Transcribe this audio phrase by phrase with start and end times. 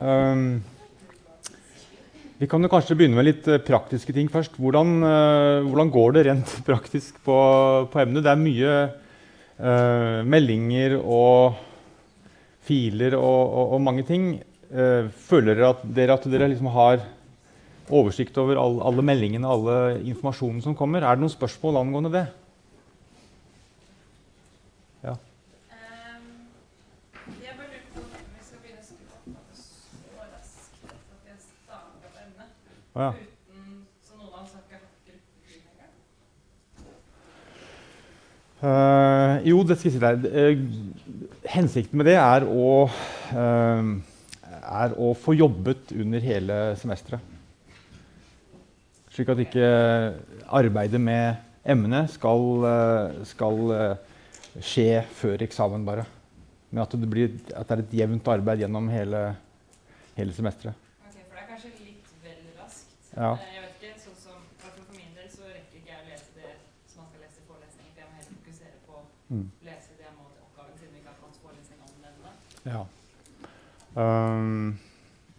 [0.00, 0.62] Um,
[2.40, 4.56] vi kan jo kanskje begynne med litt uh, praktiske ting først.
[4.60, 7.38] Hvordan, uh, hvordan, går det rent praktisk på,
[7.92, 8.24] på emnet?
[8.24, 8.76] Det er mye
[9.60, 11.58] uh, meldinger og
[12.64, 14.32] filer og, og, og mange ting.
[15.26, 17.00] føler dere at dere, at dere liksom har
[17.90, 21.02] oversikt over all, alle meldingene alle informasjonen som kommer?
[21.02, 22.26] Er det noen spørsmål angående det?
[25.00, 25.16] Oh, ja.
[27.50, 28.04] Uten,
[28.46, 29.66] så noen av oss
[31.68, 35.64] har ikke hatt gruppebygging
[38.62, 40.26] uh, Jo, det skal jeg si deg.
[40.28, 40.54] Uh,
[41.54, 42.86] hensikten med det er å,
[43.32, 43.82] uh,
[44.60, 47.38] er å få jobbet under hele semesteret.
[49.10, 49.66] Slik at ikke
[50.54, 52.62] arbeidet med emnet skal,
[53.26, 53.72] skal
[54.62, 56.06] skje før eksamen, bare.
[56.70, 59.24] Men at det, blir, at det er et jevnt arbeid gjennom hele,
[60.14, 60.89] hele semesteret.
[63.16, 63.32] Ja.
[63.34, 66.30] Eh, jeg vet ikke, sånn som, For min del så rekker ikke jeg å lese
[66.36, 66.52] det
[66.86, 67.90] som man skal lese i forelesningen.
[67.94, 69.02] For jeg må heller fokusere på å
[69.34, 69.48] mm.
[69.66, 72.14] lese det jeg må til oppgaven, siden vi ikke har hatt forelesning om den
[72.70, 72.82] Ja.
[73.90, 74.78] Um,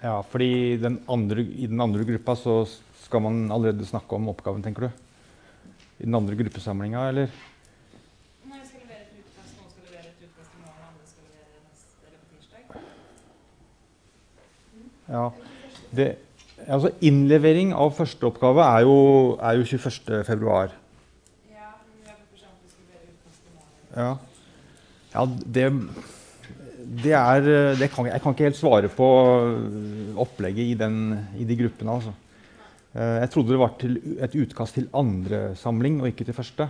[0.02, 2.66] ja, fordi den andre, i den andre gruppa så
[3.06, 4.90] skal man allerede snakke om oppgaven, tenker du?
[6.02, 7.32] I den andre gruppesamlinga, eller?
[8.50, 9.56] Nei, vi skal levere et utkast.
[9.62, 12.62] Noen skal levere et utkast i morgen, andre skal levere neste eller på tirsdag.
[15.16, 15.26] Ja,
[15.96, 16.10] det...
[16.68, 18.96] Altså, innlevering av første oppgave er jo,
[19.42, 20.22] er jo 21.
[20.28, 20.74] februar.
[23.92, 24.12] Ja,
[25.12, 25.66] ja det,
[27.04, 27.42] det er
[27.76, 29.08] det kan, Jeg kan ikke helt svare på
[30.22, 31.98] opplegget i, den, i de gruppene.
[31.98, 32.14] Altså.
[32.94, 33.76] Eh, jeg trodde det var
[34.28, 36.70] et utkast til andre samling og ikke til første.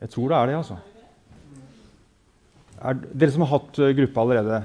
[0.00, 0.78] Jeg tror det er det, altså.
[2.84, 4.64] Er dere som har hatt gruppe allerede?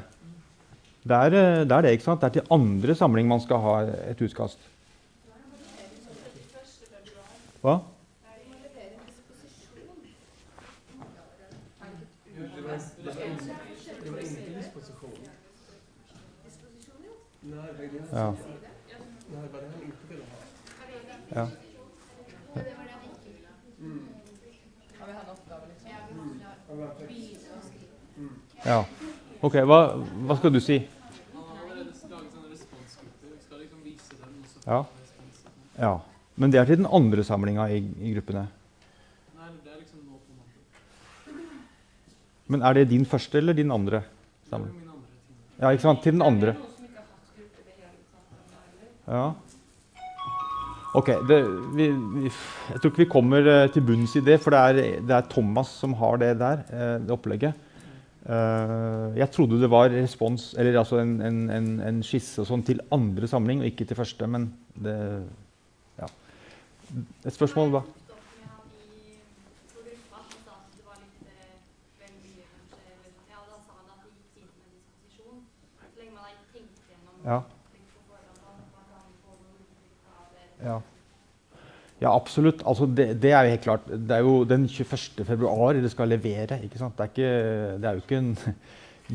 [1.03, 2.21] Det er, eh, det er, det ikke sant?
[2.21, 3.77] Det er til andre samling man skal ha
[4.11, 4.59] et utkast.
[7.61, 7.79] Hva?
[18.11, 18.33] Ja.
[21.35, 21.47] ja.
[28.65, 28.85] Ja.
[29.39, 29.79] Ok, hva,
[30.27, 30.81] hva skal du si?
[34.69, 34.83] Ja.
[35.79, 35.91] ja.
[36.35, 38.45] Men det er til den andre samlinga i, i, gruppene?
[42.49, 44.03] Men er det din første eller din andre
[44.49, 44.75] samling?
[45.59, 46.03] Ja, ikke sant?
[46.03, 46.55] Til den andre.
[49.07, 49.23] Ja.
[50.99, 51.13] Ok.
[51.29, 51.39] Det,
[51.77, 52.33] vi, vi,
[52.73, 55.31] jeg tror ikke vi kommer eh, til bunns i det, for det er, det er
[55.31, 57.68] Thomas som har det der, eh, det opplegget.
[58.25, 62.81] Uh, jeg trodde det var respons, eller altså en, en, en, en skisse sånn til
[62.91, 64.27] andre samling, og ikke til første.
[64.27, 64.97] Men det
[65.99, 66.07] Ja.
[67.25, 67.81] Et spørsmål, da?
[77.25, 77.41] Ja.
[80.63, 80.81] ja.
[82.01, 82.63] Ja, absolutt.
[82.65, 83.87] Altså, det, det, er jo helt klart.
[83.87, 85.25] Det er jo den 21.
[85.25, 86.63] februar det skal levere.
[86.63, 86.97] ikke sant?
[86.97, 88.37] Det er, ikke, det er jo ikke en,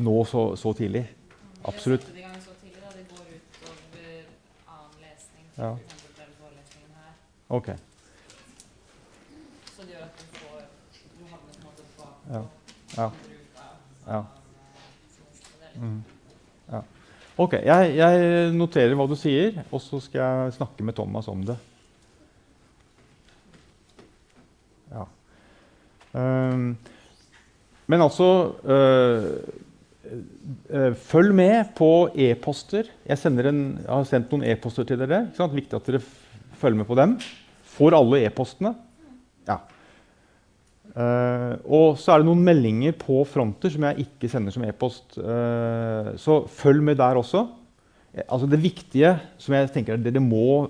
[0.07, 1.09] nå så, så, tidlig.
[1.65, 2.05] Absolutt.
[2.13, 2.93] Det er så tidlig, da.
[2.93, 3.75] Det går utover
[4.69, 5.45] annen lesning.
[5.57, 5.73] Ja.
[7.49, 7.73] Ok.
[9.73, 10.61] Så det gjør at du får
[11.17, 12.41] Du havner på en måte bak ja.
[12.97, 13.09] Ja.
[14.07, 14.23] Ja.
[15.75, 16.03] Mm.
[16.71, 16.81] ja.
[17.37, 17.53] Ok.
[17.53, 21.57] Jeg, jeg noterer hva du sier, og så skal jeg snakke med Thomas om det.
[27.85, 28.29] Men altså
[28.65, 29.27] uh,
[30.71, 32.89] uh, Følg med på e-poster.
[33.05, 35.25] Jeg, jeg, har sendt noen e-poster til dere.
[35.53, 36.01] Viktig at dere
[36.61, 37.17] følger med på dem.
[37.75, 38.73] Får alle e-postene.
[39.49, 39.59] Ja.
[40.95, 45.19] Uh, og så er det noen meldinger på fronter som jeg ikke sender som e-post.
[45.19, 47.45] så følg med der også.
[48.29, 50.69] Altså det viktige som jeg tenker dere må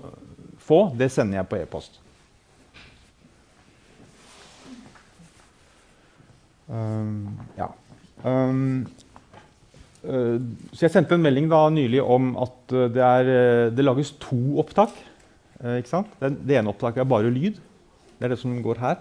[0.58, 2.00] få, det sender jeg på e-post.
[6.68, 7.68] Ja.
[8.24, 8.86] Um,
[10.02, 10.40] uh,
[10.72, 14.10] så jeg sendte en melding da nylig om at uh, det, er, uh, det lages
[14.22, 14.90] to opptak.
[15.56, 16.06] ikke sant?
[16.20, 17.54] Det, det, ene opptaket er bare lyd.
[18.16, 18.96] Det er det som går her.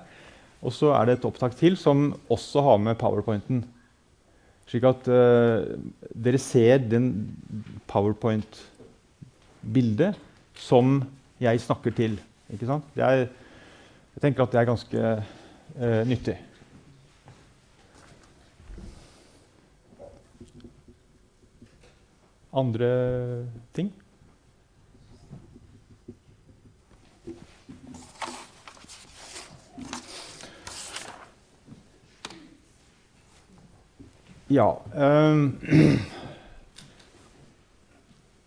[0.65, 3.65] Og så er det et opptak til som også har med powerpointen.
[4.65, 7.05] Slik at dere ser den
[7.85, 10.15] powerpoint-bildet
[10.57, 11.03] som
[11.43, 12.17] jeg snakker til.
[12.49, 12.83] Ikke sant?
[12.97, 13.29] Er,
[14.15, 14.99] jeg tenker at det er ganske
[16.09, 16.37] nyttig.
[22.55, 22.89] Andre
[23.75, 23.91] ting?
[34.45, 35.51] Ja øh,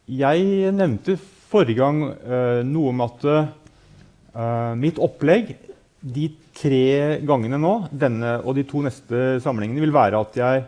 [0.08, 1.18] Jeg nevnte
[1.50, 5.56] forrige gang øh, noe om at øh, mitt opplegg
[5.98, 10.64] de tre gangene nå, denne og de to neste samlingene, vil være at jeg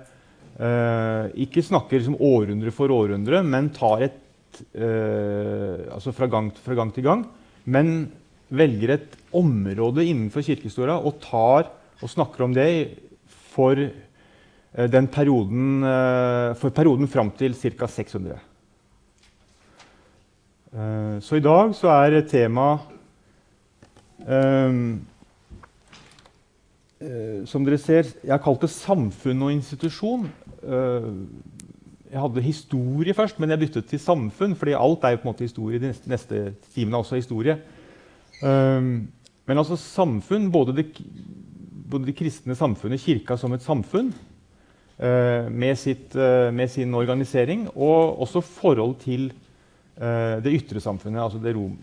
[0.60, 4.18] ikke snakker liksom århundre for århundre, men tar et
[4.76, 7.22] eh, Altså fra gang, fra gang, til gang.
[7.64, 8.10] Men
[8.50, 11.70] velger et område innenfor kirkehistoria og tar
[12.00, 12.68] og snakker om det
[13.52, 17.86] for eh, den perioden, eh, for perioden fram til ca.
[17.86, 18.38] 600.
[20.72, 22.96] Eh, så i dag så er temaet
[24.26, 25.00] um,
[27.48, 30.26] Som dere ser, jeg har kalt det samfunn og institusjon.
[30.60, 31.24] Uh,
[32.10, 35.30] jeg hadde historie først, men jeg byttet til samfunn, fordi alt er jo på en
[35.30, 35.80] måte historie.
[35.80, 36.40] De neste, neste
[36.74, 37.56] timene er også historie.
[38.42, 39.08] Um,
[39.48, 40.86] men altså samfunn, både det,
[41.90, 44.12] både det, kristne samfunnet, kirka som et samfunn,
[45.00, 46.12] med, sitt,
[46.52, 49.30] med, sin organisering, og også forhold til
[50.00, 51.74] Eh, det ytre samfunnet, altså det rom,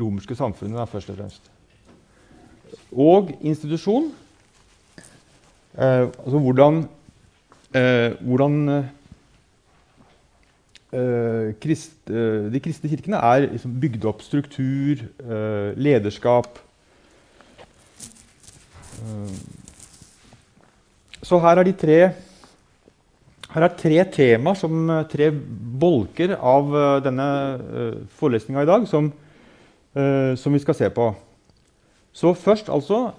[0.00, 1.50] romerske samfunnet, da, først og fremst.
[2.92, 4.12] Og institusjon.
[5.76, 6.78] Eh, altså hvordan,
[7.74, 8.54] eh, hvordan
[10.92, 16.62] eh, krist, eh, De kristne kirkene er liksom bygd opp struktur, eh, lederskap
[21.26, 22.00] Så her er de tre
[23.56, 29.12] her er tre temaer, som, eh, tre bolker av denne forelesninga i dag, som,
[30.36, 31.14] som, vi skal se på.
[32.16, 33.10] Så først altså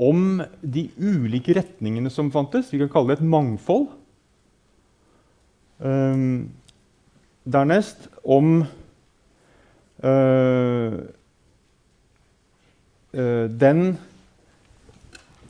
[0.00, 2.72] om de ulike retningene som fantes.
[2.72, 3.90] Vi kan kalle det et mangfold.
[5.84, 6.50] Um,
[7.44, 8.64] dernest om
[13.64, 13.78] den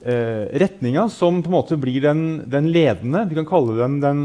[0.04, 2.20] uh, retninga som på en måte blir den,
[2.50, 3.24] den, ledende.
[3.30, 4.20] Vi kan kalle den den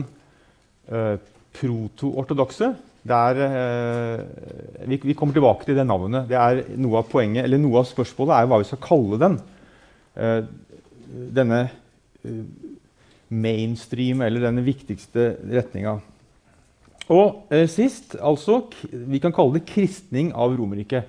[0.91, 1.15] uh,
[1.57, 2.73] proto-ortodokse.
[3.07, 4.19] Eh,
[4.87, 6.27] vi, vi, kommer tilbake til det navnet.
[6.27, 9.37] Det er Noe av poenget, eller noe av spørsmålet er hva vi skal kalle den.
[10.19, 10.41] Eh,
[11.35, 11.61] denne
[12.25, 12.43] eh,
[13.29, 15.99] mainstream, eller denne viktigste retninga.
[17.09, 21.07] Og sist, altså Vi kan kalle det kristning av Romerriket.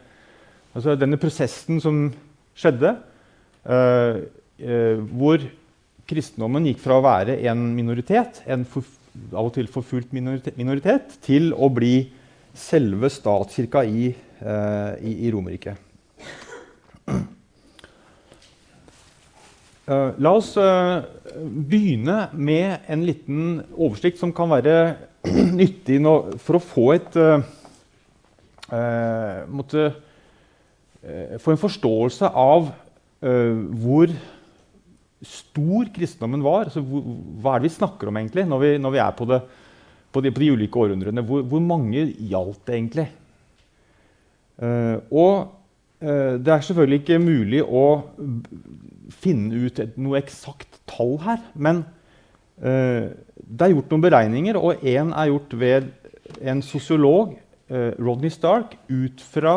[0.72, 2.06] Altså denne prosessen som
[2.56, 2.94] skjedde.
[3.60, 5.44] Hvor
[6.08, 8.86] kristendommen gikk fra å være en minoritet, en for,
[9.32, 11.94] av og til forfulgt minoritet, til å bli
[12.56, 14.10] selve statskirka i,
[14.40, 15.76] eh, i, i Romerike.
[19.90, 21.02] Uh, la oss uh,
[21.66, 23.40] begynne med en liten
[23.74, 24.74] oversikt som kan være
[25.60, 25.98] nyttig
[26.38, 27.18] for å få et
[29.50, 29.90] måtte,
[31.40, 32.68] Få en forståelse av
[33.82, 34.12] hvor
[35.26, 36.68] stor kristendommen var.
[36.68, 39.40] Altså, hva er det vi snakker om egentlig når vi, når vi er på, det,
[40.12, 41.24] på, de, på, de, ulike århundrene?
[41.26, 43.06] Hvor, hvor mange gjaldt det egentlig?
[44.60, 45.36] Uh, og
[46.04, 47.84] uh, det er selvfølgelig ikke mulig å
[49.20, 51.44] finne ut et, noe eksakt tall her.
[51.54, 51.84] Men
[52.64, 55.92] uh, det er gjort noen beregninger, og én er gjort ved
[56.40, 57.38] en sosiolog,
[57.70, 59.52] Rodney Stark, ut fra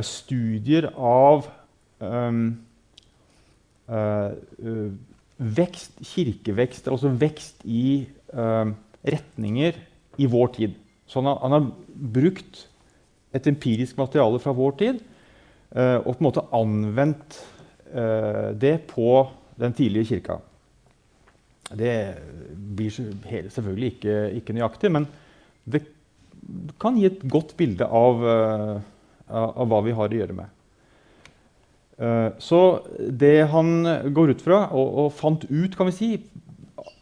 [0.00, 1.44] studier av
[2.00, 2.54] um,
[5.40, 8.04] vekst, kirkevekst, altså vekst i
[8.36, 8.70] uh,
[9.02, 9.78] retninger
[10.20, 10.76] i vår tid.
[11.10, 11.70] Så han har, han har,
[12.00, 12.62] brukt
[13.34, 15.00] et empirisk materiale fra vår tid
[15.70, 17.36] og på en måte anvendt
[18.58, 19.10] det på
[19.60, 20.38] den tidlige kirka.
[21.78, 21.92] Det
[22.78, 25.06] blir selvfølgelig ikke, ikke nøyaktig, men
[25.70, 25.84] det
[26.80, 28.24] kan gi et godt bilde av,
[29.28, 30.59] av hva vi har å gjøre med.
[32.00, 32.60] Eh, så
[32.96, 33.72] det han
[34.14, 36.10] går ut fra, og, og fant ut, kan vi si,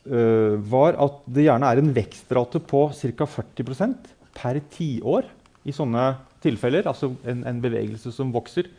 [0.08, 3.28] uh, var at det gjerne er en vekstrate på ca.
[3.28, 5.28] 40% per tiår
[5.68, 6.10] i sånne
[6.44, 6.88] tilfeller.
[6.90, 8.70] Altså en, en bevegelse som vokser.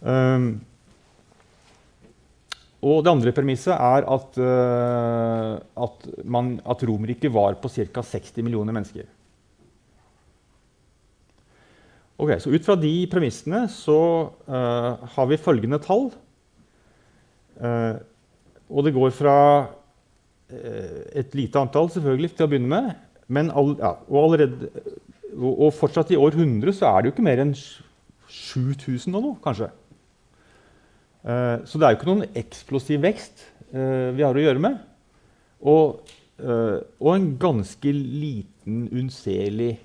[0.00, 0.56] Um,
[2.84, 5.52] og det andre premisset er at, uh,
[5.86, 6.08] at,
[6.74, 8.04] at Romerriket var på ca.
[8.04, 9.08] 60 millioner mennesker.
[12.24, 14.00] Ok, så Ut fra de premissene så
[14.48, 16.06] uh, har vi følgende tall.
[17.60, 18.00] Uh,
[18.72, 19.36] og det går fra
[19.68, 22.94] uh, et lite antall selvfølgelig til å begynne med.
[23.28, 24.70] Men all, ja, og, allerede,
[25.34, 27.52] og, og, fortsatt i år 100 så er det jo ikke mer enn
[28.32, 29.68] 7000 og noe, kanskje.
[31.24, 34.80] så det er jo ikke noen eksplosiv vekst vi har å gjøre med.
[35.64, 36.12] Og
[36.44, 39.76] og en ganske liten, unnselig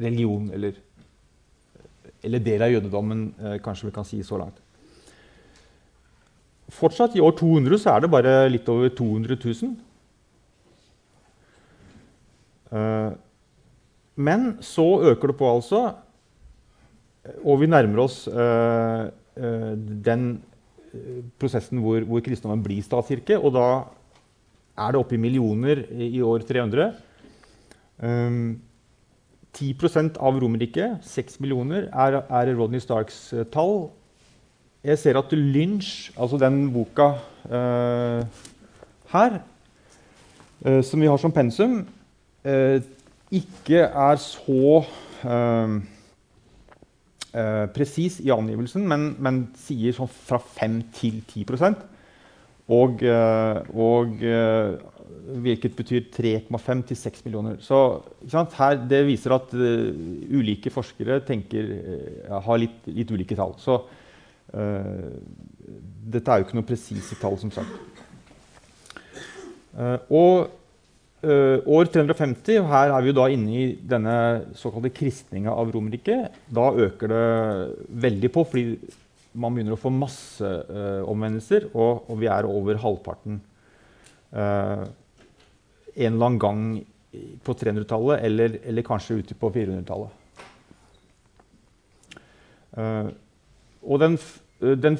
[0.00, 0.48] religion.
[0.56, 0.78] Eller,
[2.24, 4.60] eller, del av jødedommen, eh, kanskje vi kan si så langt.
[6.74, 9.74] Fortsatt i år 200 så er det bare litt over 200 000.
[12.74, 13.12] Uh,
[14.16, 15.82] men så øker det på, altså.
[17.44, 20.42] Og vi nærmer oss uh, den
[21.38, 23.38] prosessen hvor, hvor kristendommen blir statskirke.
[23.38, 23.68] Og da
[24.74, 26.90] er det oppe i millioner i år 300.
[29.54, 33.90] Um, 10% av Romerriket, 6 millioner, er, er Rodney Starks tall.
[34.84, 37.14] Jeg ser at Lynch, altså den boka
[37.48, 38.24] uh,
[39.12, 39.38] her,
[40.66, 41.86] uh, som vi har som pensum,
[42.44, 42.80] uh,
[43.30, 44.82] ikke er så
[47.74, 51.80] presis i angivelsen, men, men sier sånn fra 5 til 10%
[52.76, 53.00] og,
[53.72, 54.20] og
[55.44, 57.58] hvilket betyr 3,5 til 6 millioner.
[57.60, 58.02] Så
[58.58, 61.68] her, Det viser at ulike forskere tenker,
[62.30, 63.54] har litt, litt ulike tall.
[63.58, 63.82] Så
[64.54, 65.14] Uh,
[66.14, 68.02] dette er jo ikke noe presise tall, som sagt.
[69.74, 70.34] Uh, og
[71.26, 74.18] uh, år 350, og her er vi da inne i denne
[74.58, 77.24] såkalte kristninga av Romerriket, da øker det
[78.04, 78.92] veldig på, fordi
[79.34, 80.46] man begynner å få masse
[81.10, 83.40] omvendelser, og, og, vi er over halvparten
[84.34, 86.62] en eller annen gang
[87.46, 90.20] på 300-tallet, eller, eller, kanskje ute på 400-tallet.
[93.84, 94.16] og den
[94.64, 94.96] Eh, den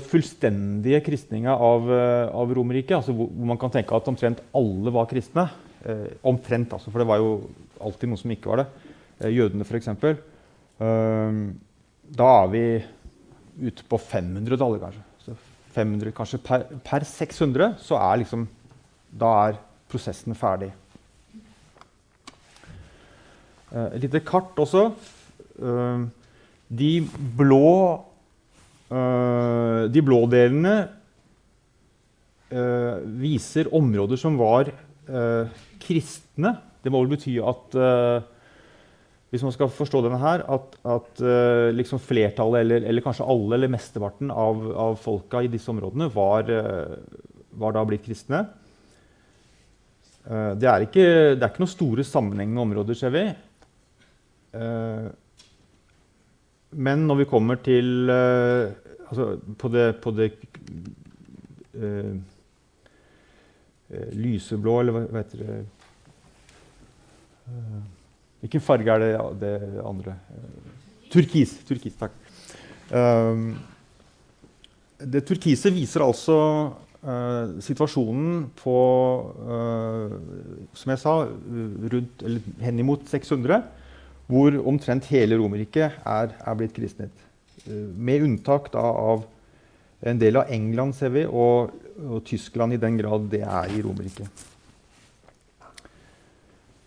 [0.00, 5.08] fullstendige kristninga av, eh, av Romerriket, altså hvor, man kan tenke at omtrent alle var
[5.10, 5.48] kristne
[5.84, 7.32] eh, Omtrent, altså, for det var jo
[7.82, 8.66] alltid noen som ikke var det.
[9.20, 9.88] Eh, jødene, f.eks.
[10.82, 11.52] Uh,
[12.18, 12.62] da er vi
[13.68, 15.02] ute på 500-tallet, kanskje.
[15.72, 18.46] Så 500, kanskje per, per, 600 så er liksom
[19.12, 20.70] Da er prosessen ferdig.
[23.72, 24.90] Eh, et lite kart også.
[25.60, 26.08] Uh,
[26.72, 27.02] de
[27.36, 28.00] blå,
[28.88, 30.88] uh, de blå delene
[33.16, 34.68] viser områder som var
[35.80, 36.50] kristne.
[36.84, 37.76] Det må vel bety at
[39.32, 41.22] hvis man skal forstå denne her, at, at
[41.72, 46.52] liksom flertallet, eller, eller, kanskje alle eller mesteparten av, av folka i disse områdene var,
[47.56, 48.42] var da blitt kristne.
[50.22, 53.24] Det er, ikke, det er ikke noen store sammenhengende områder, ser vi.
[56.76, 58.12] Men når vi kommer til
[59.12, 60.30] altså på det, på det
[61.76, 62.16] uh,
[64.16, 65.56] lyseblå, eller hva, heter det
[67.48, 67.82] uh,
[68.42, 69.56] Hvilken farge er det, det
[69.86, 70.16] andre?
[71.12, 71.52] turkis.
[71.68, 72.14] Turkis, takk.
[75.12, 76.38] det turkise viser altså
[77.60, 78.74] situasjonen på
[80.78, 81.14] Som jeg sa,
[81.92, 83.60] rundt, eller henimot 600
[84.32, 87.12] hvor omtrent hele Romerriket er, er, blitt kristnet.
[87.66, 89.26] Uh, med unntak da, av
[90.08, 93.82] en del av England, ser vi, og, og Tyskland i den grad det er i
[93.84, 94.46] Romerriket.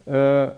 [0.05, 0.53] Uh,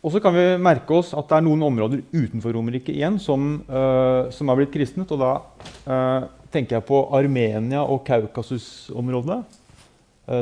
[0.00, 3.58] og så kan vi merke oss at det er noen områder utenfor Romerriket igjen som,
[3.68, 5.10] uh, som, er blitt kristnet.
[5.12, 5.32] Og da
[5.84, 9.42] uh, tenker jeg på Armenia og Kaukasus-områdene,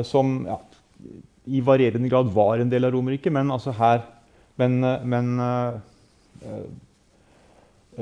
[0.05, 0.55] som ja,
[1.49, 4.03] i varierende grad var en del av Romerriket, men altså her
[4.59, 5.79] men, eh, men uh,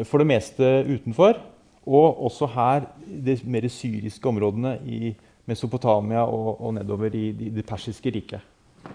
[0.05, 1.39] for det meste utenfor.
[1.87, 5.15] Og også her de mer syriske områdene i
[5.47, 8.41] Mesopotamia og, og nedover i, i, det persiske riket.
[8.83, 8.91] Uh,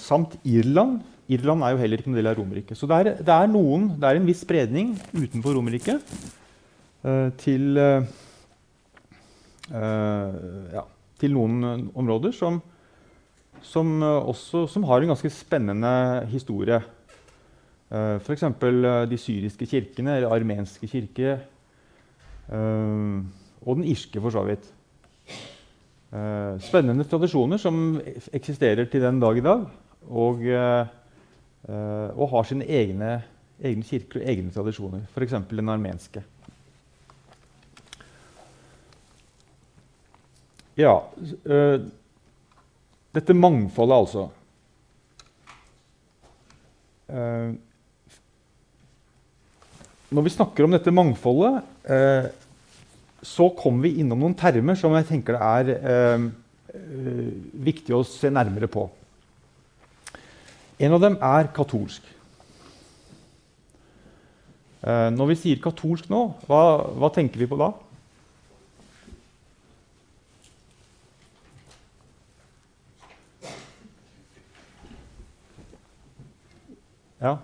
[0.00, 1.00] samt Irland.
[1.30, 2.78] Irland er jo heller ikke en del av Romerriket.
[2.78, 6.02] Så det er, det er, noen, det er en viss spredning utenfor Romerriket
[7.06, 7.78] uh, til,
[9.70, 10.82] ja,
[11.20, 12.58] til noen områder som,
[13.62, 15.92] som, eh, også, som har en ganske spennende
[16.32, 16.80] historie.
[17.92, 18.48] Uh, F.eks.
[19.10, 21.38] De syriske kirkene, eller armenske kirke.
[22.50, 24.64] Og den irske, for så vidt.
[26.10, 28.00] Uh, spennende tradisjoner som
[28.34, 29.68] eksisterer til den dag i dag.
[30.10, 30.40] Og,
[31.70, 33.10] og har sine egne,
[33.62, 35.04] egne, kirker og egne tradisjoner.
[35.12, 35.34] F.eks.
[35.52, 36.22] den armenske.
[40.80, 40.96] Ja,
[43.14, 44.24] dette mangfoldet, altså.
[47.10, 47.54] Eh,
[50.10, 52.30] når vi snakker om dette mangfoldet, eh,
[53.22, 56.30] så kommer vi innom noen termer som jeg tenker det er ehm,
[56.72, 57.28] eh,
[57.68, 58.86] viktig å se nærmere på.
[60.80, 62.06] En av dem er katolsk.
[64.80, 66.62] Eh, når vi sier katolsk nå, hva,
[66.96, 67.74] hva tenker vi på da?
[77.20, 77.34] Ja.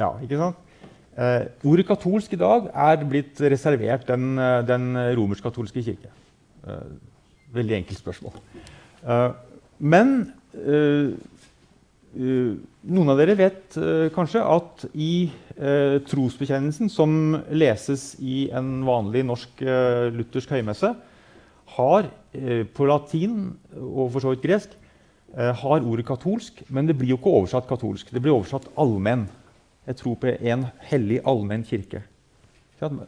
[0.00, 0.65] ja, ikke sant?
[1.16, 6.10] Eh, ordet katolsk i dag er blitt reservert den, eh, den romersk-katolske kirke.
[6.66, 6.90] Eh,
[7.54, 8.32] veldig enkelt spørsmål.
[9.78, 10.32] Men
[12.16, 13.76] noen av dere vet
[14.12, 20.96] kanskje at i trosbekjennelsen som leses i en vanlig norsk luthersk høymesse,
[21.76, 24.70] har på latin og for så vidt gresk
[25.36, 28.10] har ordet katolsk, men det blir jo ikke oversatt katolsk.
[28.10, 29.28] Det blir oversatt allmenn.
[29.86, 32.02] Jeg tror på en hellig allmenn kirke.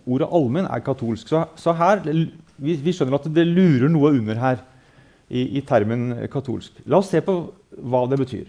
[0.08, 1.28] Ordet allmenn er katolsk.
[1.28, 4.62] Så, så her, vi, vi, skjønner at det lurer noe under her
[5.28, 6.78] i, i, termen katolsk.
[6.88, 7.36] La oss se på
[7.76, 8.46] hva det betyr.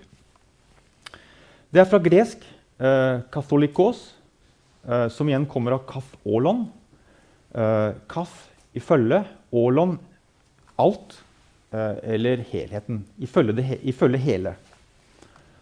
[1.69, 2.45] Det er fra gresk
[2.81, 4.05] eh, katholikos,
[4.88, 6.63] eh, som igjen kommer av kath ålon.
[7.51, 9.98] Eh, kath ifølge, ålon
[10.79, 11.19] alt,
[11.74, 13.03] eh, eller helheten.
[13.19, 14.55] Ifølge, det, ifølge hele.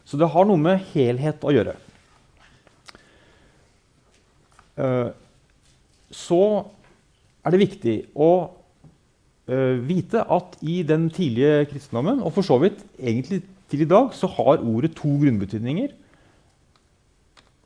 [0.05, 1.75] Så det har noe med helhet å gjøre.
[4.77, 5.09] Eh,
[6.13, 6.43] så
[7.43, 8.31] er det viktig å
[9.49, 13.41] eh, vite at i den tidlige kristendommen, og for så vidt egentlig
[13.71, 15.95] til i dag, så har ordet to grunnbetydninger.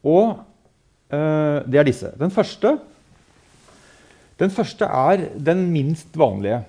[0.07, 0.39] Og
[1.11, 2.13] eh, det er disse.
[2.17, 2.77] Den første,
[4.39, 6.63] den første er den minst vanlige.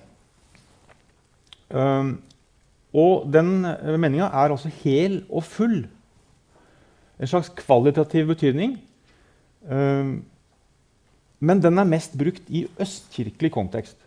[2.93, 3.65] og den
[3.97, 5.87] meninga er altså hel og full.
[7.17, 8.75] En slags kvalitativ betydning.
[11.43, 13.97] Men den er mest brukt i østkirkelig kontekst.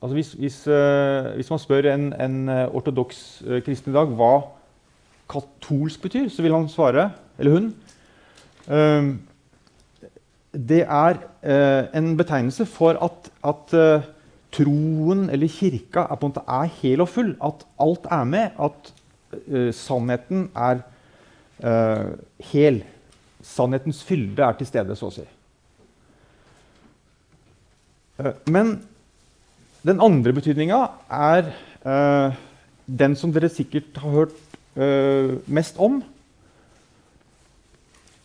[0.00, 4.14] Altså hvis, hvis, uh, hvis, man spør en, en uh, ortodoks uh, kristen i dag
[4.16, 4.32] hva
[5.30, 7.74] katolsk betyr, så vil han svare, eller hun
[10.50, 11.18] Det er
[11.96, 13.74] en betegnelse for at, at
[14.52, 17.30] troen eller kirka er, på en måte er hel og full.
[17.42, 18.58] At alt er med.
[18.58, 20.82] At sannheten er
[22.50, 22.82] hel.
[23.42, 25.26] Sannhetens fylde er til stede, så å si.
[28.20, 28.76] Eh, men
[29.86, 30.78] den andre betydninga
[31.08, 31.52] er
[31.86, 32.36] uh,
[32.84, 34.34] den som dere sikkert har hørt
[34.76, 36.02] uh, mest om.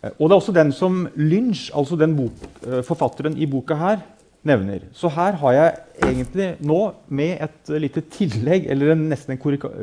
[0.06, 4.04] Og det er også den som Lynch, altså den bok, uh, forfatteren i boka her,
[4.46, 4.84] nevner.
[4.94, 9.40] Så her har jeg egentlig nå med et lite tillegg, eller en, nesten en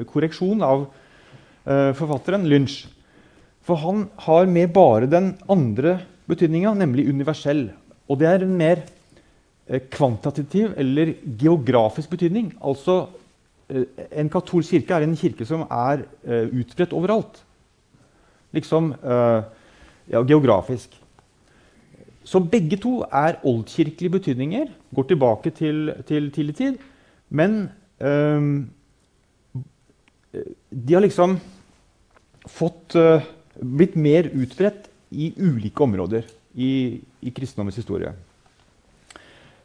[0.08, 0.86] korreksjon av
[1.98, 2.86] forfatteren Lynch.
[3.64, 5.98] For han har med bare den andre
[6.32, 7.66] betydninga, nemlig universell.
[8.08, 8.93] Og det er en mer Eh,
[9.92, 12.54] kvantitativ eller geografisk betydning.
[12.64, 13.08] Altså,
[13.70, 17.44] eh, En katolsk kirke er en kirke som er uh, utbredt overalt.
[18.54, 20.94] Liksom ja, geografisk.
[22.24, 24.68] Så begge to er oldkirkelige betydninger.
[24.96, 26.78] Går tilbake til, til tidlig tid.
[27.30, 28.70] Men um,
[30.70, 31.40] de har liksom
[32.46, 33.24] fått uh,
[33.58, 38.14] blitt mer utbredt i ulike områder i, i kristendommens historie.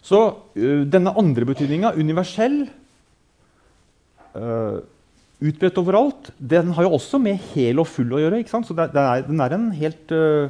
[0.09, 2.63] Så uh, denne andre betydninga, universell,
[4.37, 4.79] uh,
[5.39, 8.41] utbredt overalt, den har jo også med hel og full å gjøre.
[8.41, 8.69] ikke sant?
[8.69, 10.49] Så det, er, den er en helt uh,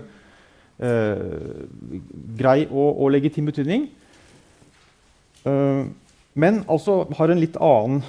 [2.39, 3.89] grei og, og, legitim betydning.
[6.39, 8.03] men altså har en litt annen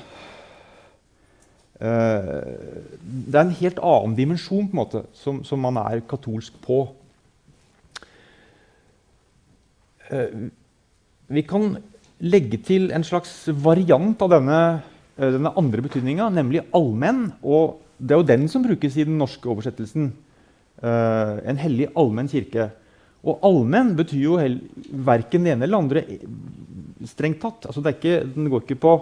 [1.79, 6.81] Det er en helt annen dimensjon på en måte, som, som man er katolsk på.
[11.29, 11.75] Vi kan
[12.19, 13.31] legge til en slags
[13.63, 14.59] variant av denne,
[15.17, 17.33] eh, denne andre betydninga, nemlig allmenn.
[17.43, 20.11] Og det er jo den som brukes i den norske oversettelsen.
[20.79, 22.69] Uh, en hellig allmenn kirke.
[23.27, 24.37] Og allmenn betyr jo
[25.05, 26.03] verken det ene eller andre
[27.03, 27.67] strengt tatt.
[27.67, 28.93] Altså ikke, den går ikke på,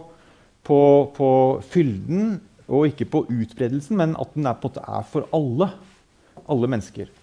[0.66, 0.80] på,
[1.14, 1.30] på,
[1.70, 5.70] fylden og ikke på utbredelsen, men at den er, på er for alle.
[6.50, 7.14] Alle mennesker.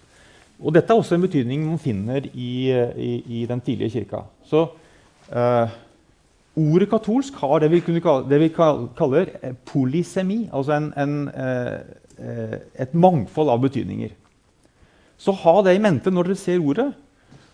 [0.63, 4.23] Og dette er også en betydning man finner i, i, i den tidlige kirka.
[4.47, 4.69] Så
[6.55, 9.31] ordet katolsk har det vi, kalle, det vi kaller
[9.67, 14.13] polysemi, altså en, en, uh, et mangfold av betydninger.
[15.17, 16.89] Så ha det i mente når dere ser ordet.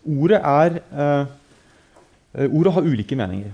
[0.06, 3.54] Ordet, er, uh, ordet har ulike meninger.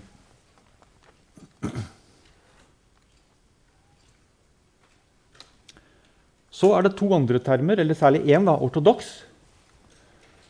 [6.57, 9.23] Så er det to andre termer, eller særlig én, ortodoks.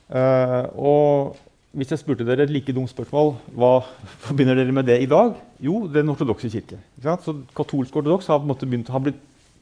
[0.08, 1.36] og
[1.78, 3.72] hvis jeg spurte dere et like dumt spørsmål, hva
[4.26, 5.36] forbinder dere med det i dag?
[5.62, 6.80] Jo, den ortodokse kirke.
[7.04, 9.20] Så Katolsk ortodoks har, begynt, har blitt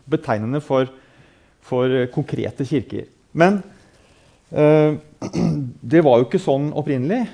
[0.07, 0.87] betegnende for,
[1.65, 3.09] for, eh, konkrete kirker.
[3.35, 3.59] Men
[4.51, 4.95] eh,
[5.91, 7.25] det var jo ikke sånn opprinnelig.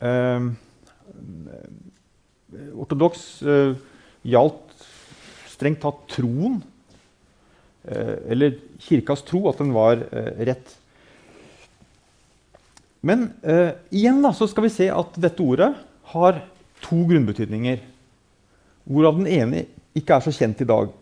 [0.00, 0.46] Eh,
[2.80, 3.74] ortodoks eh,
[4.24, 4.86] gjaldt
[5.52, 6.62] strengt tatt troen.
[7.92, 8.56] eh, Eller
[8.88, 10.78] kirkas tro at den var eh, rett.
[13.04, 15.70] Men eh, igjen da, så skal vi se at dette ordet
[16.14, 16.40] har
[16.84, 17.82] to grunnbetydninger.
[18.88, 19.64] Hvorav den ene
[19.96, 20.92] ikke er så kjent i dag.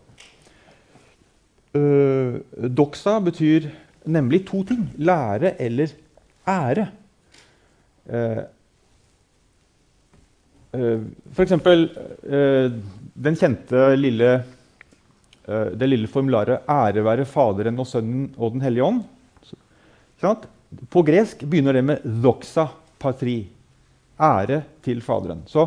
[1.73, 2.35] Uh,
[2.69, 3.65] doxa betyr
[4.05, 4.83] nemlig to ting.
[5.01, 5.95] Lære eller
[6.45, 6.85] ære.
[8.05, 8.43] Uh,
[10.77, 11.87] uh, for eksempel
[12.23, 14.35] den kjente lille,
[15.43, 19.03] det lille formularet 'Ære være Faderen og Sønnen og Den hellige ånd'.
[20.89, 22.67] På gresk begynner det med 'doxa
[22.99, 23.45] patri'.
[24.19, 25.41] Ære til Faderen.
[25.49, 25.65] Så,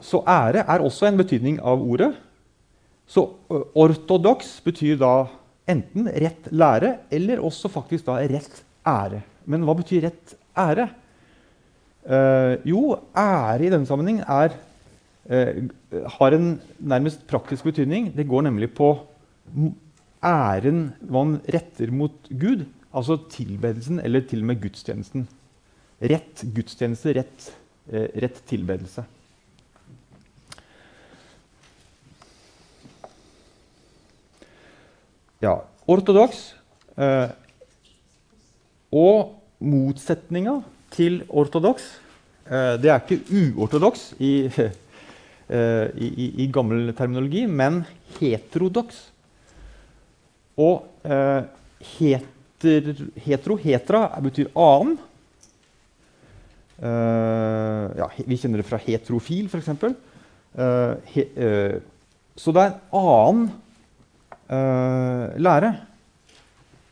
[0.00, 2.10] så ære er også en betydning av ordet.
[3.06, 3.22] Så
[3.78, 5.12] ortodoks betyr da
[5.70, 9.22] enten rett lære eller også faktisk da rett ære.
[9.48, 10.88] Men hva betyr rett ære?
[12.08, 14.54] Uh, jo, ære i denne sammenheng er,
[15.28, 18.10] uh, har en nærmest praktisk betydning.
[18.16, 18.94] Det går nemlig på
[20.24, 22.64] æren man retter mot Gud.
[22.98, 25.28] Altså tilbedelsen, eller til og med gudstjenesten.
[26.02, 27.52] Rett gudstjeneste, rett,
[27.92, 29.06] uh, rett tilbedelse.
[35.38, 36.40] Ja, ortodoks.
[36.98, 37.30] Eh,
[38.90, 40.56] og motsetninga
[40.90, 41.84] til ortodoks
[42.48, 43.20] eh, Det er ikke
[43.54, 44.32] uortodoks i,
[45.54, 47.84] eh, i, i, gammel terminologi, men
[48.18, 48.98] heterodoks.
[50.58, 51.46] Og eh,
[52.58, 54.98] heter, hetero, hetra, betyr annen.
[56.78, 59.68] Uh, ja, vi kjenner det fra heterofil, f.eks.
[60.54, 61.78] Uh, he, uh,
[62.38, 63.44] så det er en annen
[64.50, 65.74] uh, lære.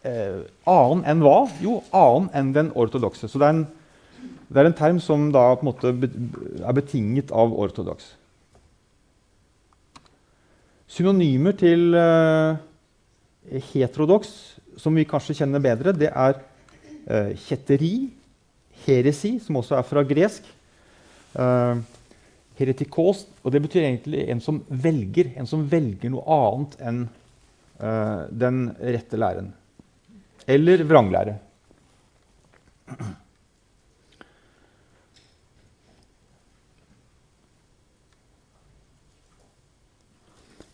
[0.06, 1.48] Annen enn hva?
[1.58, 3.26] Jo, annen enn den ortodokse.
[3.26, 3.64] Så det er en,
[4.46, 8.12] det er en term som da på en måte er betinget av ortodoks.
[10.94, 11.90] Synonymer til
[13.72, 14.30] heterodoks,
[14.80, 18.08] som vi kanskje kjenner bedre, det er uh, kjetteri,
[18.86, 20.46] heresi, som også er fra gresk.
[21.36, 21.80] Uh,
[22.56, 27.02] heretikos, og det betyr egentlig en som velger, en som velger noe annet enn
[27.82, 29.52] uh, den rette læren.
[30.48, 31.36] Eller vranglære.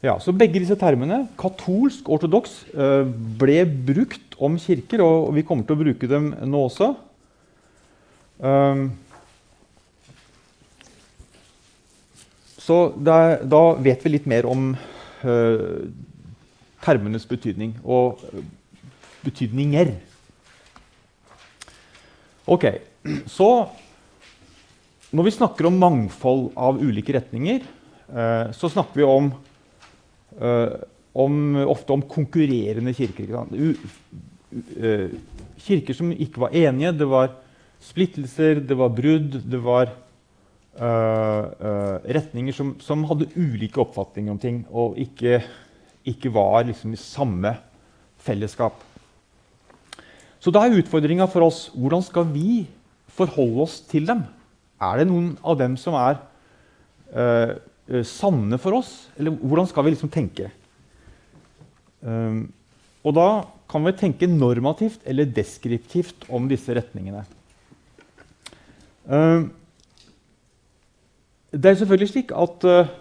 [0.03, 3.07] Ja, så Begge disse termene, katolsk og ortodoks, uh,
[3.39, 6.93] ble brukt om kirker, og vi kommer til å bruke dem nå også.
[8.43, 8.89] Um,
[12.59, 15.87] så da vet vi litt mer om uh,
[16.83, 18.43] termenes betydning og eh,
[19.23, 19.95] betydninger.
[22.51, 22.69] Ok,
[23.31, 23.53] så
[25.13, 29.52] Når vi snakker om mangfold av ulike retninger, eh, så snakker vi om, eh,
[30.39, 31.35] om,
[31.69, 33.35] ofte om konkurrerende kirker.
[33.53, 33.73] U,
[34.81, 35.11] uh,
[35.61, 36.95] kirker som ikke var enige.
[37.03, 37.35] Det var
[37.83, 39.93] splittelser, det var brudd, det var
[40.81, 41.45] uh,
[42.17, 44.65] retninger som, som, hadde ulike oppfatninger om ting.
[44.71, 45.43] og ikke
[46.09, 47.55] ikke var liksom i samme
[48.23, 48.75] fellesskap.
[50.43, 52.65] Så da er utfordringa for oss hvordan skal vi
[53.13, 54.25] forholde oss til dem.
[54.83, 56.19] Er det noen av dem som er
[58.09, 58.93] sanne for oss?
[59.21, 60.49] Eller hvordan skal vi liksom tenke?
[62.03, 62.47] Um,
[63.07, 63.29] og da
[63.71, 67.25] kan vi tenke normativt eller deskriptivt om disse retningene.
[69.07, 69.51] Um,
[71.53, 72.93] det er selvfølgelig slik at uh,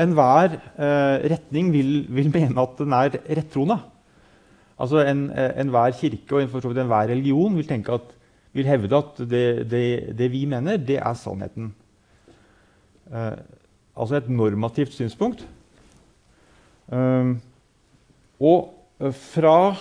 [0.00, 3.78] enhver uh, retning vil, vil, mene at den er rettroende.
[4.74, 8.10] Altså Enhver en kirke og enhver religion vil, tenke at,
[8.52, 11.70] vil hevde at det, det, det, vi mener, det er sannheten.
[13.12, 13.36] Eh,
[13.96, 15.44] altså et normativt synspunkt.
[16.92, 17.38] Um,
[18.40, 19.74] og eh, fra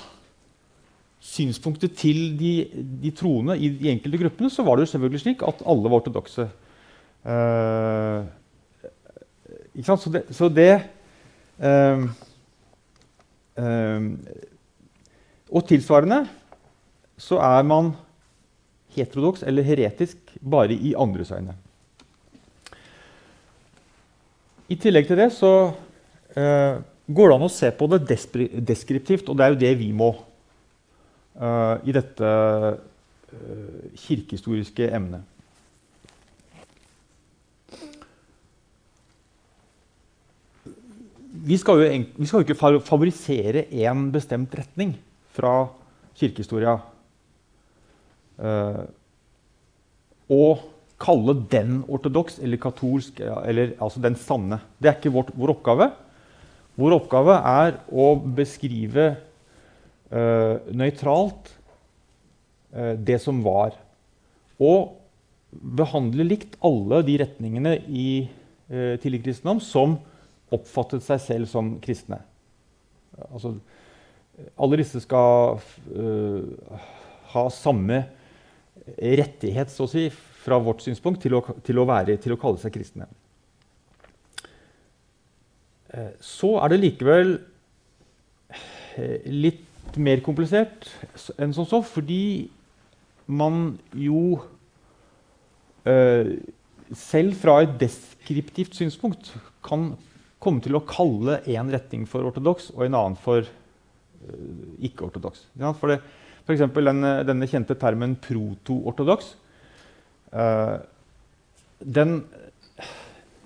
[1.24, 2.54] synspunktet til de,
[3.02, 6.00] de, troende i de enkelte gruppene så var det jo selvfølgelig slik at alle var
[6.00, 6.48] ortodokse.
[7.24, 8.24] Uh,
[9.84, 10.84] så det, så det
[11.58, 12.10] um,
[13.58, 14.10] um,
[15.50, 16.28] Og tilsvarende
[17.18, 17.94] så er man
[18.96, 21.56] heterodoks eller heretisk bare i andres øyne.
[24.72, 26.76] I tillegg til det så uh,
[27.12, 30.14] går det an å se på det deskriptivt, og det er jo det vi må
[30.16, 32.74] uh, i dette uh,
[34.06, 35.30] kirkehistoriske emnet.
[41.44, 44.94] vi skal jo vi skal ikke favorisere én bestemt retning
[45.36, 45.66] fra
[46.16, 46.78] kirkehistoria.
[50.32, 50.62] Og
[51.02, 54.60] kalle den ortodoks eller katolsk, eller altså den sanne.
[54.80, 55.90] Det er ikke vår, vår oppgave.
[56.80, 59.10] Vår oppgave er å beskrive
[60.14, 61.52] uh, nøytralt
[62.74, 63.76] uh, det som var.
[64.64, 64.96] Og
[65.54, 70.00] behandle likt alle de retningene i uh, tidlig kristendom som
[70.54, 72.22] oppfattet seg selv som kristne.
[73.30, 73.56] Altså,
[74.58, 75.60] alle disse skal
[77.34, 78.00] ha samme
[78.98, 80.08] rettighet så å si,
[80.44, 83.08] fra vårt synspunkt til å, til å, være, til å kalle seg kristne.
[85.94, 87.36] Eh, så er det likevel
[88.98, 90.88] eh, litt mer komplisert
[91.38, 92.50] enn som så, fordi
[93.30, 94.40] man jo
[95.88, 96.34] eh,
[96.98, 99.32] selv fra et deskriptivt synspunkt
[99.66, 99.94] kan
[100.44, 103.48] komme til å kalle én retning for ortodoks og en annen for
[104.84, 105.42] ikke-ortodoks.
[105.80, 105.98] For
[106.44, 109.34] for, eksempel den, denne kjente termen proto-ortodoks.
[110.34, 110.82] Uh,
[111.84, 112.24] den,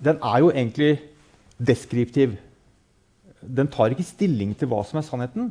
[0.00, 0.94] den, er jo egentlig
[1.58, 2.38] deskriptiv.
[3.42, 5.50] Den tar ikke stilling til hva som er sannheten,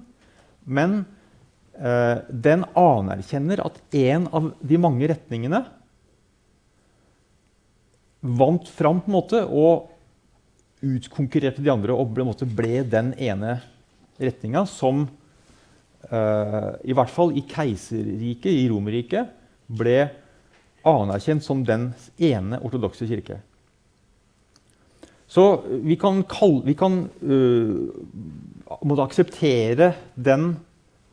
[0.66, 1.04] men
[1.78, 5.62] uh, den anerkjenner at en av de mange retningene
[8.28, 9.94] vant fram på en måte og
[10.84, 12.18] utkonkurrerte de andre og
[12.58, 13.60] ble, den ene
[14.18, 15.06] retninga som
[16.12, 19.30] uh, i hvert fall i keiserriket, i Romerriket,
[19.68, 20.08] ble
[20.88, 23.42] anerkjent som den ene ortodokse kirke.
[25.28, 25.44] Så
[25.84, 30.54] vi kan, kalle, vi kan uh, akseptere den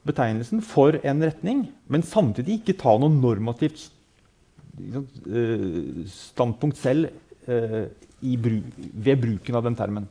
[0.06, 3.88] betegnelsen for en retning, men samtidig ikke ta noe normativt
[4.78, 7.10] uh, standpunkt selv
[7.50, 7.84] uh,
[8.40, 8.60] bru
[8.94, 10.06] ved bruken av den termen.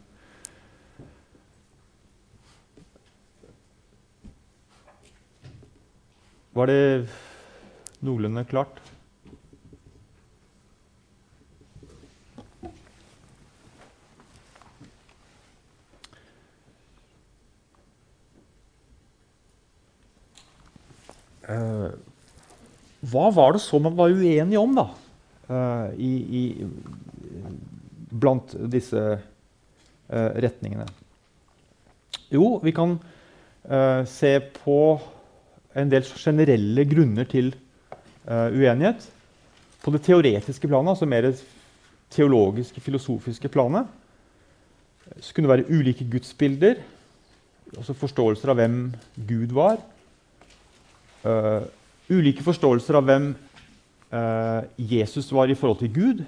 [6.53, 6.81] Var det
[8.05, 8.82] noenlunde klart?
[23.03, 24.85] Hva var det så man var uenige om, da?
[25.49, 26.43] Uh, i, i,
[28.13, 30.87] blant disse uh, retningene.
[32.33, 32.97] Jo, vi kan
[34.09, 34.77] se på
[35.79, 37.53] en del generelle grunner til
[38.27, 39.05] uenighet.
[39.79, 41.29] På det teoretiske planet, altså mer
[42.11, 43.87] teologiske, filosofiske planet,
[45.15, 46.81] så kunne det være ulike gudsbilder,
[47.77, 48.77] altså forståelser av hvem
[49.29, 49.79] Gud var.
[51.23, 51.63] Uh,
[52.11, 53.31] ulike forståelser av hvem
[54.11, 56.23] uh, Jesus var i forhold til Gud.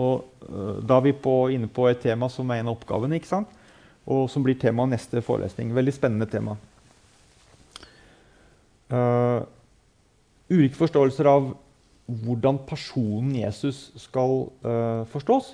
[0.00, 0.24] Og
[0.88, 3.18] Da er vi på, inne på et tema som er en av oppgavene,
[4.08, 5.74] og som blir tema neste forelesning.
[5.76, 6.56] Veldig spennende tema.
[8.90, 9.46] Uh,
[10.50, 11.52] ulike forståelser av
[12.10, 15.52] hvordan personen Jesus skal uh, forstås.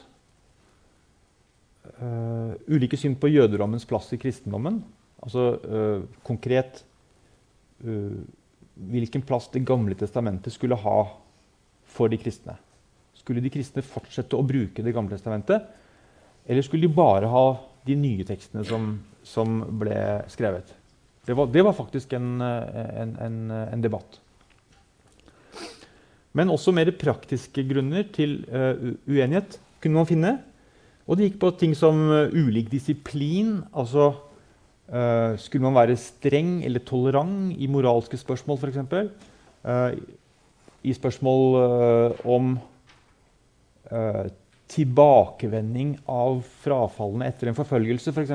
[2.01, 4.81] Uh, ulike syn på jødedommens plass i kristendommen.
[5.27, 5.57] Altså
[6.23, 6.83] konkret
[8.77, 10.99] hvilken plass Det gamle testamentet skulle ha
[11.87, 12.57] for de kristne.
[13.17, 15.65] Skulle de kristne fortsette å bruke Det gamle testamentet,
[16.47, 17.47] eller skulle de bare ha
[17.87, 18.93] de nye tekstene som,
[19.27, 19.97] som ble
[20.31, 20.69] skrevet?
[21.27, 24.21] Det var, det var faktisk en, en, en, en, debatt.
[26.39, 30.37] Men også mer praktiske grunner til uh, uenighet kunne man finne.
[31.07, 33.57] Og det gikk på ting som uh, ulik disiplin.
[33.75, 34.13] Altså
[34.87, 38.77] skulle man være streng eller tolerant i moralske spørsmål, f.eks.
[39.67, 39.97] Uh,
[40.87, 42.53] I spørsmål om
[44.71, 48.33] tilbakevending av frafallene etter en forfølgelse, f.eks.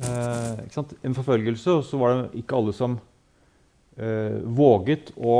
[0.00, 0.60] Eh,
[1.04, 2.96] en forfølgelse, og så var det ikke alle som
[4.00, 5.36] eh, våget å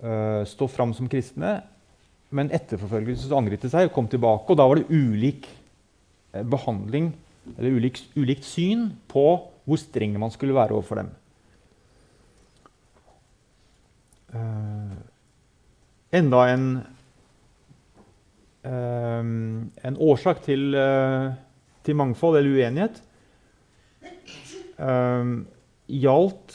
[0.00, 1.58] eh, stå fram som kristne.
[2.34, 4.48] Men etter forfølgelse så angret de seg og kom tilbake.
[4.50, 5.48] Og da var det ulik
[6.32, 7.12] eh, behandling
[7.56, 9.26] eller ulikt, ulikt syn på
[9.66, 11.08] hvor streng man skulle være overfor dem.
[14.36, 14.92] Uh,
[16.14, 16.66] enda en,
[18.66, 19.24] uh,
[19.88, 21.32] en årsak til, uh,
[21.86, 23.02] til mangfold eller uenighet
[24.76, 26.52] gjaldt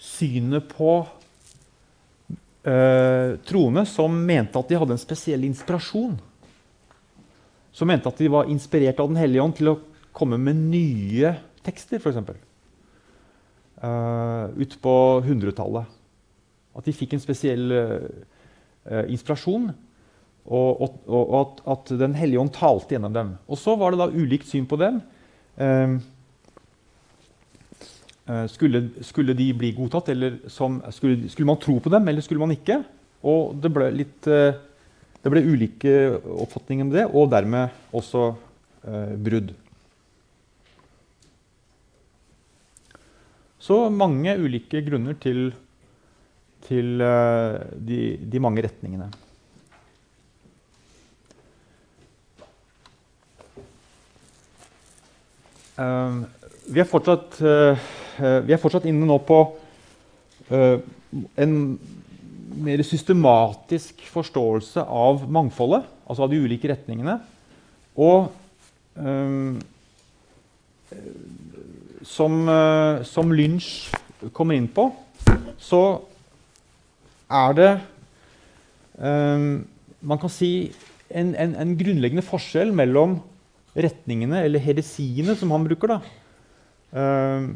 [0.00, 0.92] synet på
[2.64, 6.14] troende som mente at de hadde en spesiell inspirasjon.
[7.80, 9.78] Som mente at de var inspirert av Den hellige ånd til å
[10.12, 11.32] komme med nye
[11.64, 12.18] tekster, f.eks.
[13.80, 15.94] Uh, ut på 100-tallet.
[16.76, 19.70] At de fikk en spesiell uh, inspirasjon
[20.50, 23.34] og, og, og at, at, Den hellige ånd talte gjennom dem.
[23.48, 25.00] Og Så var det da ulikt syn på dem.
[25.60, 25.96] Eh,
[28.26, 32.24] eh, skulle, skulle, de bli godtatt, eller som, skulle, skulle, man tro på dem, eller
[32.24, 32.80] skulle man ikke?
[33.22, 34.58] Og det ble litt eh,
[35.20, 35.96] Det ble ulike
[36.40, 38.30] oppfatninger med det, og dermed også
[38.88, 39.50] eh, brudd.
[43.60, 45.50] Så mange ulike grunner til,
[46.64, 47.98] til eh, de,
[48.32, 49.10] de, mange retningene.
[55.80, 56.26] Uh,
[56.68, 57.86] vi, er fortsatt, uh,
[58.44, 59.38] vi, er fortsatt, inne nå på
[60.50, 60.82] uh,
[61.40, 61.54] en
[62.50, 67.18] mer systematisk forståelse av mangfoldet, altså av de ulike retningene.
[68.00, 68.30] Og
[68.96, 69.60] um,
[72.06, 73.90] som, uh, som Lynch
[74.36, 74.88] kommer inn på,
[75.60, 75.82] så
[77.30, 77.72] er det
[78.98, 79.66] um,
[80.00, 80.72] Man kan si
[81.10, 83.18] en, en, en, grunnleggende forskjell mellom
[83.76, 85.92] retningene, eller heresiene, som han bruker.
[85.92, 85.98] da.
[86.90, 87.50] Um,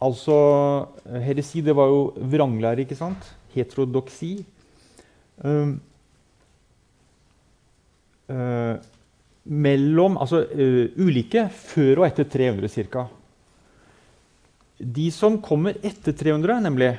[0.00, 0.34] Altså,
[1.20, 3.26] Heresi det var jo vranglære, ikke sant?
[3.52, 4.38] Heterodoksi.
[5.44, 5.80] Um,
[8.28, 8.76] uh,
[9.44, 13.06] mellom Altså uh, ulike før og etter 300 ca.
[14.80, 16.90] De som kommer etter 300, nemlig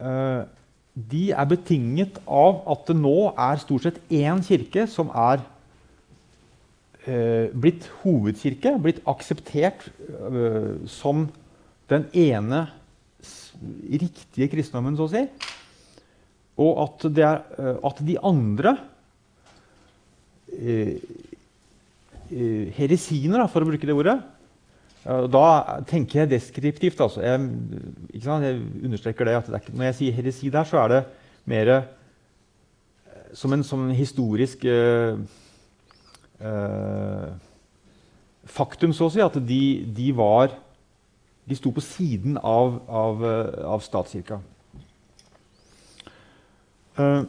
[0.00, 0.44] uh,
[0.92, 5.46] De er betinget av at det nå er stort sett én kirke som er
[7.56, 9.86] blitt hovedkirke, blitt akseptert
[10.84, 11.22] som
[11.90, 12.64] den ene
[13.90, 15.24] riktige kristendommen, så å si.
[16.60, 18.74] Og at, er, eh, at de andre
[20.54, 20.96] eh,
[22.30, 24.18] eh, heresiene, for å bruke det ordet
[25.32, 26.98] Da tenker jeg deskriptivt.
[27.00, 27.22] Altså.
[27.24, 27.46] Jeg,
[28.12, 31.00] jeg, understreker det, at det ikke, Når jeg sier heresi der, så er det
[31.48, 31.70] mer
[33.32, 35.18] som en som historisk eh,
[36.40, 37.28] eh,
[38.50, 39.22] faktum, så å si.
[39.24, 40.54] At de, de var
[41.50, 44.40] de sto på siden av, av, eh, av statskirka.
[47.00, 47.24] Uh,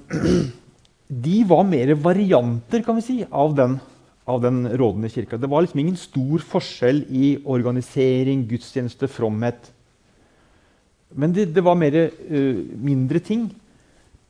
[1.26, 3.80] de var mer varianter kan vi si, av den,
[4.30, 5.40] av den rådende kirka.
[5.42, 9.72] Det var liksom ingen stor forskjell i organisering, gudstjeneste, fromhet.
[11.18, 11.98] Men det, det var mer,
[12.30, 13.50] uh, mindre ting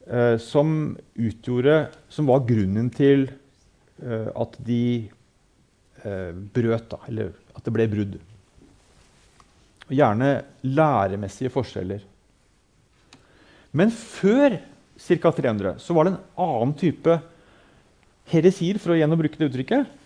[0.08, 3.30] uh, som utgjorde Som var grunnen til
[4.02, 5.06] at de
[6.50, 8.16] brøt, da, eller at det ble brudd.
[9.92, 10.32] Gjerne
[10.64, 12.04] læremessige forskjeller.
[13.76, 14.60] Men før
[15.02, 15.32] ca.
[15.32, 17.18] 300 så var det en annen type
[18.32, 19.98] heresier, for å igjen bruke det uttrykket.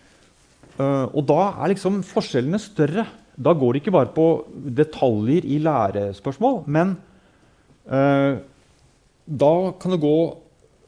[0.76, 3.06] Uh, og da er liksom forskjellene større.
[3.36, 4.28] Da går det ikke bare på
[4.78, 6.96] detaljer i lærespørsmål, men
[7.92, 8.42] uh,
[9.26, 10.18] da kan det gå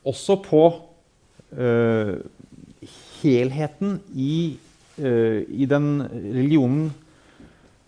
[0.07, 0.63] også på
[1.57, 2.15] uh,
[3.19, 4.55] helheten i,
[4.97, 6.87] i den religionen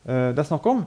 [0.03, 0.81] det er snakk om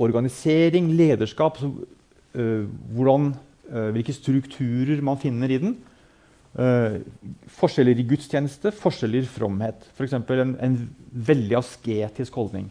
[0.00, 3.34] organisering, lederskap, uh, hvordan,
[3.70, 5.76] uh, hvilke strukturer man finner i den.
[6.50, 6.98] Uh,
[7.60, 9.84] forskjeller i gudstjeneste, forskjeller i fromhet.
[9.94, 10.16] F.eks.
[10.16, 10.78] En, en
[11.12, 12.70] veldig asketisk holdning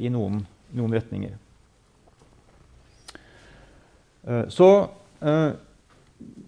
[0.00, 0.38] i noen,
[0.72, 1.34] noen, retninger.
[4.48, 4.68] så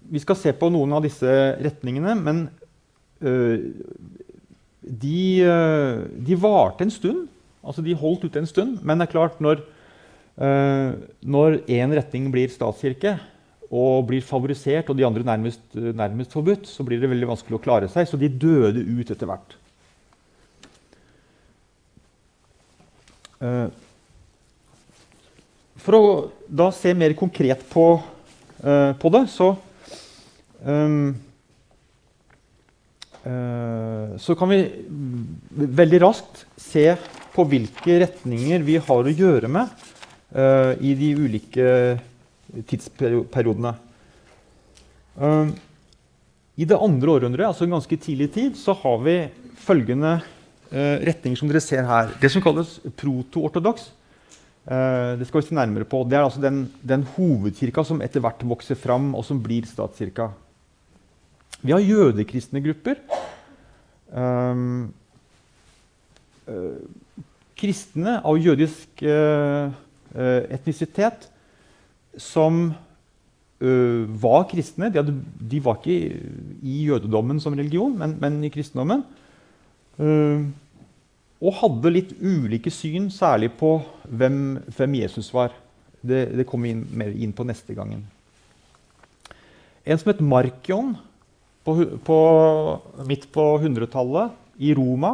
[0.09, 1.29] vi skal se på noen av disse
[1.61, 2.39] retningene, men
[4.81, 5.21] de,
[6.25, 7.27] de varte en stund.
[7.61, 9.61] Altså de holdt ute en stund, men det er klart når
[10.39, 13.17] når én retning blir statskirke
[13.69, 17.61] og blir favorisert, og de andre nærmest, nærmest, forbudt, så blir det veldig vanskelig å
[17.61, 18.07] klare seg.
[18.09, 19.57] Så de døde ut etter hvert.
[23.39, 23.69] Uh,
[25.79, 26.03] for å
[26.43, 27.85] da se mer konkret på,
[28.65, 29.53] uh, på det, så
[30.65, 31.17] um,
[34.19, 34.57] Så kan vi
[35.77, 36.85] veldig raskt se
[37.35, 39.69] på hvilke retninger vi har å gjøre med
[40.29, 41.69] i de ulike
[42.69, 43.73] tidsperiodene.
[45.19, 45.51] Uh,
[46.59, 49.15] I det andre århundret, altså en ganske tidlig tid, så har vi
[49.59, 52.13] følgende uh, retninger som dere ser her.
[52.21, 53.93] Det som kalles proto-ortodoks.
[54.69, 56.03] det skal vi se nærmere på.
[56.05, 60.27] Det er altså den, den hovedkirka som etter hvert vokser fram, og som blir statskirka.
[61.63, 62.99] Vi har jødekristne grupper.
[67.57, 69.71] Kristne av jødisk Eh,
[70.15, 71.27] etnisitet
[72.17, 72.71] som
[73.63, 74.89] uh, var kristne.
[74.89, 75.15] De, hadde,
[75.51, 76.21] de, var ikke
[76.63, 79.03] i jødedommen som religion, men, men i kristendommen.
[79.99, 80.47] Uh,
[81.39, 83.77] og hadde litt ulike syn, særlig på
[84.09, 85.53] hvem, hvem Jesus var.
[85.99, 88.03] Det, det kommer vi inn, mer inn på neste gangen.
[89.87, 90.93] En som het Markion
[91.63, 92.17] på, på,
[93.07, 95.13] midt på 100-tallet, i Roma.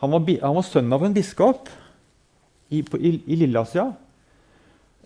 [0.00, 1.68] Han var, han var sønn av en biskop
[2.70, 3.90] i, i, i Lilleasia.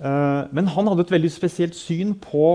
[0.00, 2.46] Uh, men han hadde et veldig spesielt syn på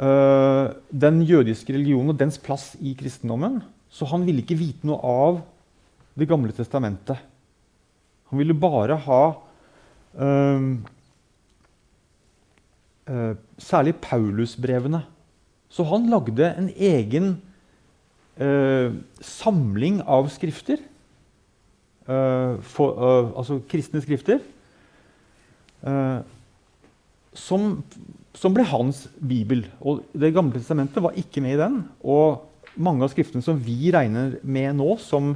[0.00, 3.60] uh, den jødiske religionen og dens plass i kristendommen.
[3.92, 5.40] Så han ville ikke vite noe av
[6.18, 7.16] Det gamle testamentet.
[8.28, 9.20] Han ville bare ha
[10.20, 10.64] uh,
[13.58, 15.00] Særlig Paulusbrevene.
[15.70, 17.32] Så han lagde en egen
[19.24, 20.78] samling av skrifter.
[22.10, 24.42] Eh, for, eh, altså kristne skrifter.
[25.86, 26.20] eh,
[27.36, 27.82] som,
[28.34, 29.64] som ble hans bibel.
[29.80, 31.78] Og Det gamle testamentet var ikke med i den.
[32.02, 32.46] Og
[32.80, 35.32] mange av skriftene som vi regner med nå som,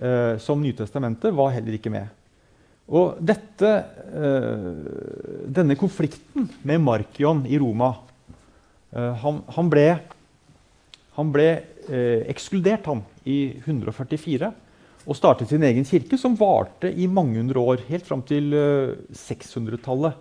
[0.00, 2.10] uh, som Nytestamentet, var heller ikke med.
[2.86, 3.70] Og dette,
[4.14, 9.86] uh, denne konflikten med Markion i Roma uh, han, han, ble,
[11.18, 11.48] han ble
[11.88, 14.52] uh, ekskludert han, i 144
[15.04, 18.54] og startet sin egen kirke, som varte i mange hundre år, helt fram til
[19.12, 20.16] 600-tallet.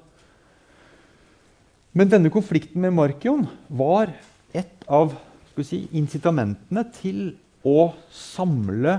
[1.93, 4.11] Men denne konflikten med Markion var
[4.53, 5.13] et av
[5.61, 7.25] si, incitamentene til
[7.63, 8.97] å samle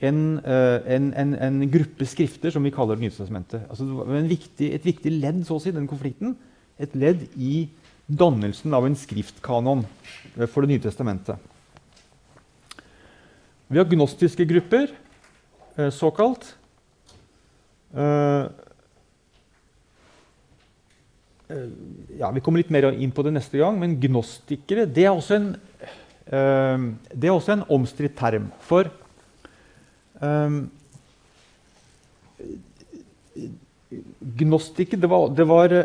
[0.00, 3.64] en, en, en, en, gruppe skrifter som vi kaller Det nye testamentet.
[3.68, 6.36] Altså, det var viktig, et viktig ledd så å si, den konflikten.
[6.80, 7.66] Et ledd i
[8.08, 9.84] dannelsen av en skriftkanon
[10.46, 11.50] for Det nye testamentet.
[13.70, 14.90] Vi har gnostiske grupper,
[15.94, 16.56] såkalt.
[22.18, 25.38] Ja, Vi kommer litt mer inn på det neste gang, men gnostikere det er også
[25.38, 25.46] en,
[27.14, 28.50] det er også en omstridt term.
[28.66, 28.90] For
[34.42, 35.78] gnostikere det var, det var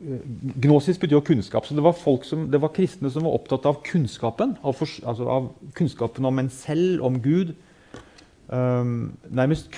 [0.00, 1.66] Gnosis betyr jo kunnskap.
[1.66, 4.56] så det var, som, det var, kristne som var opptatt av kunnskapen.
[4.62, 7.54] Av, for, altså av kunnskapen om en selv, om Gud.
[8.48, 9.68] Um, nærmest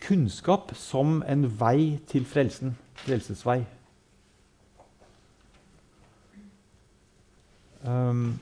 [0.00, 2.76] kunnskap som en vei til frelsen.
[3.04, 3.60] Frelsesvei.
[7.84, 8.38] Um,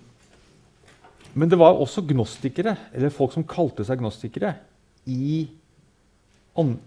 [1.34, 4.54] men det var også gnostikere, eller folk som kalte seg gnostikere,
[5.06, 5.48] i,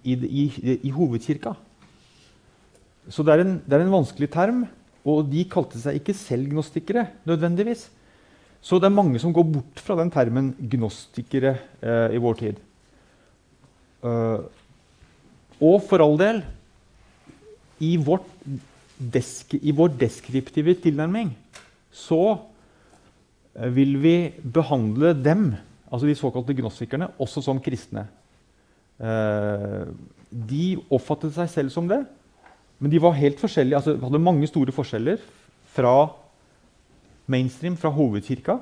[0.03, 1.53] i, i, i hovedkirka.
[3.10, 4.64] Så det er, en, det er, en, vanskelig term,
[5.07, 7.07] og de kalte seg ikke selv gnostikere.
[7.26, 7.89] nødvendigvis.
[8.62, 12.60] Så det er mange som går bort fra den termen gnostikere eh, i vår tid.
[13.99, 14.47] Uh,
[15.60, 16.38] og for all del
[17.84, 17.97] i,
[18.99, 21.34] desk, i vår deskriptive tilnærming
[21.91, 22.38] så
[23.60, 25.51] Eh, vil vi behandle dem,
[25.91, 28.07] altså de såkalte gnostikerne, også som kristne.
[28.99, 29.88] Uh,
[30.28, 32.01] de oppfattet seg selv som det,
[32.80, 35.19] men de var helt forskjellige, altså hadde mange store forskjeller
[35.75, 35.93] fra
[37.30, 38.57] mainstream, fra hovedkirka,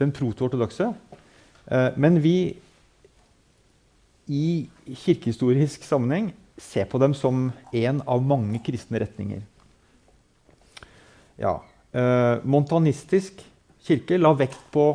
[0.00, 0.90] den proto-ortodokse.
[1.68, 2.56] Eh, men vi
[4.28, 4.68] i
[5.04, 9.44] kirkehistorisk sammenheng ser på dem som en av mange kristne retninger.
[11.38, 11.60] Ja,
[12.44, 13.38] montanistisk
[13.86, 14.90] kirke la vekt på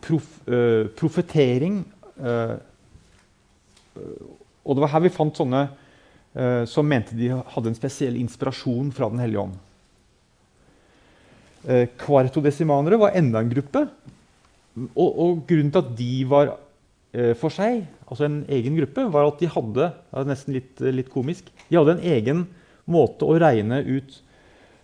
[0.00, 1.82] prof, uh, profetering.
[4.62, 5.66] Og det var her vi fant sånne
[6.64, 9.56] som mente de hadde en spesiell inspirasjon fra Den hellige ånd.
[12.00, 13.82] Kvartodesimanere var enda en gruppe.
[14.94, 16.54] Og, og, grunnen til at de var
[17.36, 19.90] for seg, altså en egen gruppe, var at de hadde
[20.30, 22.46] nesten litt, litt komisk, de hadde en egen
[22.88, 24.16] måte å regne ut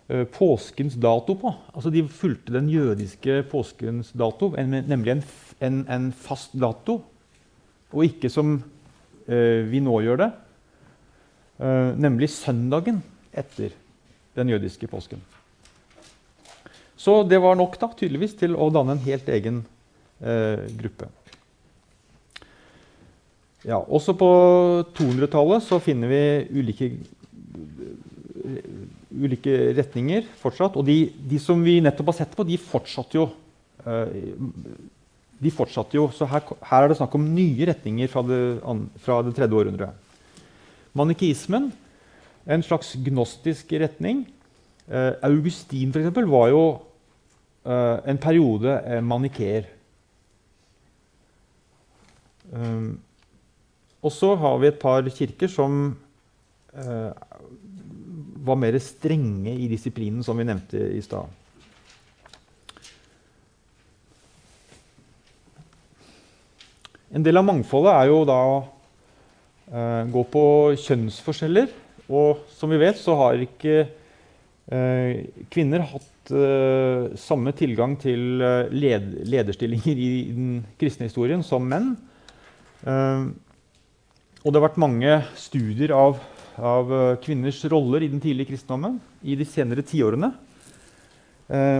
[0.09, 1.51] Eh, påskens dato på.
[1.69, 5.23] Altså De fulgte den jødiske påskens dato, nemlig en,
[5.61, 7.03] en, en fast dato,
[7.93, 8.57] og ikke som
[9.29, 10.27] vi nå gjør det,
[11.59, 13.01] nemlig søndagen
[13.35, 13.73] etter
[14.39, 15.19] den jødiske påsken.
[16.99, 19.61] Så det var nok da, tydeligvis til å danne en helt egen
[20.19, 21.07] uh, gruppe.
[23.67, 24.29] Ja, også på
[24.97, 26.23] 200-tallet så finner vi
[26.59, 26.91] ulike
[29.09, 30.77] ulike retninger fortsatt.
[30.79, 33.29] Og de, de, som vi nettopp har sett på, de fortsatte jo.
[33.85, 34.07] Uh,
[35.39, 38.39] de fortsatte jo, Så her, her, er det snakk om nye retninger fra det,
[39.05, 40.08] fra det tredje århundret.
[40.97, 41.69] Manikeismen,
[42.49, 44.23] en slags gnostisk retning.
[44.89, 46.63] Eh, Augustin for eksempel, var jo
[47.65, 49.69] eh, en periode eh, manikeer.
[52.49, 52.97] Um,
[54.01, 55.73] og så har vi et par kirker som
[56.73, 57.11] uh,
[58.41, 61.29] var mer strenge i disiplinen, som vi nevnte i stad.
[67.13, 68.41] En del av mangfoldet er jo da
[69.71, 70.43] eh, gå på
[70.79, 71.71] kjønnsforskjeller.
[72.09, 78.41] Og som vi vet, så har ikke eh, kvinner hatt eh, samme tilgang til
[78.73, 80.49] led lederstillinger i den
[80.79, 81.93] kristne historien som menn.
[82.79, 86.19] Og det har vært mange studier av
[86.59, 86.89] av
[87.23, 90.27] kvinners roller i den tidlige kristendommen i de senere tiårene.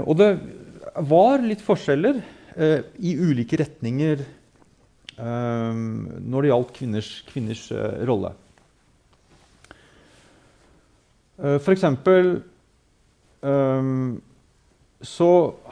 [0.07, 0.29] Og det
[1.09, 2.21] var litt forskjeller
[2.95, 4.23] i ulike retninger
[5.19, 8.31] når det gjaldt kvinners, kvinners eh, rolle.
[11.39, 12.41] Uh, for eksempel
[13.43, 14.19] um,
[14.99, 15.29] så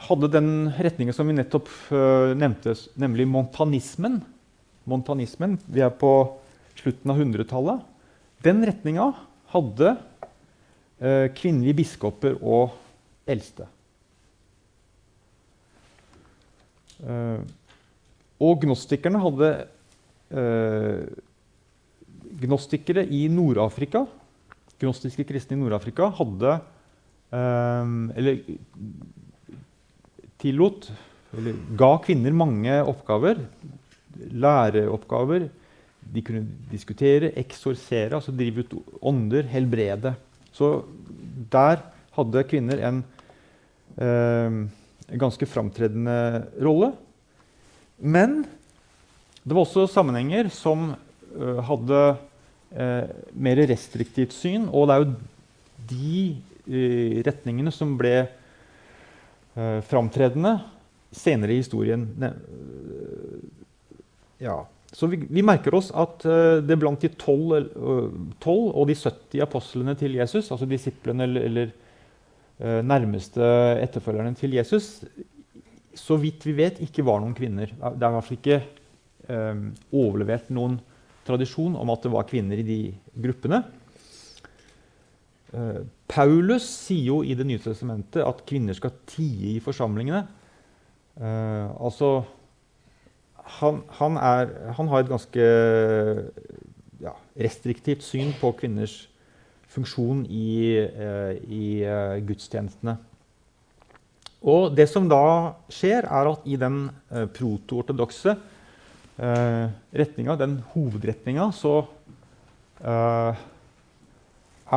[0.08, 4.22] hadde den retningen som vi nettopp uh, nevnte, nemlig montanismen
[4.88, 6.10] Montanismen, Vi er på
[6.78, 7.82] slutten av 100-tallet.
[8.40, 9.10] Den retninga
[9.52, 9.90] hadde
[11.36, 12.72] kvinnelige biskoper og
[13.28, 13.66] eldste.
[18.38, 19.50] Og gnostikerne hadde
[22.38, 24.02] Gnostikere i Nord-Afrika
[24.78, 26.54] gnostiske kristne i Nord-Afrika hadde
[27.34, 28.42] eh, Eller
[30.42, 30.90] tillot
[31.36, 33.42] Eller ga kvinner mange oppgaver.
[34.32, 35.48] Læreoppgaver.
[36.08, 38.72] De kunne diskutere, eksorsere, altså drive ut
[39.04, 40.14] ånder, helbrede.
[40.56, 40.86] Så
[41.52, 41.82] der
[42.16, 43.02] hadde kvinner en,
[44.00, 44.56] eh,
[45.20, 46.16] ganske framtredende
[46.64, 46.94] rolle.
[47.98, 48.40] Men
[49.42, 52.02] det var også sammenhenger som uh, hadde
[52.70, 54.68] eh, mer restriktivt syn.
[54.72, 55.12] Og det er jo
[55.88, 56.22] de
[56.68, 60.58] eh, retningene som ble eh, framtredende
[61.14, 62.08] senere i historien.
[62.22, 63.38] Eh,
[64.48, 64.60] ja.
[64.92, 66.22] Så vi, vi, merker oss at
[66.64, 73.44] det blant de tolv og de 70 apostlene til Jesus, altså disiplene eller, eller nærmeste
[73.82, 74.86] etterfølgerne til Jesus,
[75.98, 77.70] så vidt vi vet, ikke var noen kvinner.
[77.70, 78.60] Det er i hvert fall ikke
[79.28, 80.78] um, overlevert noen
[81.28, 82.80] tradisjon om at det var kvinner i de
[83.18, 83.62] gruppene.
[85.52, 90.24] Uh, Paulus sier jo i Det nye testamentet at kvinner skal tie i forsamlingene.
[91.18, 92.22] Uh, altså
[93.58, 95.44] han, han, er, han, har et ganske
[97.00, 99.06] ja, restriktivt syn på kvinners
[99.72, 101.64] funksjon i, uh, i
[102.28, 102.98] gudstjenestene.
[104.38, 106.86] Og det som da skjer, er at i den
[107.34, 108.36] proto-ortodokse
[109.18, 109.66] eh,
[109.98, 111.80] retninga, den hovedretninga, så
[112.78, 113.40] eh,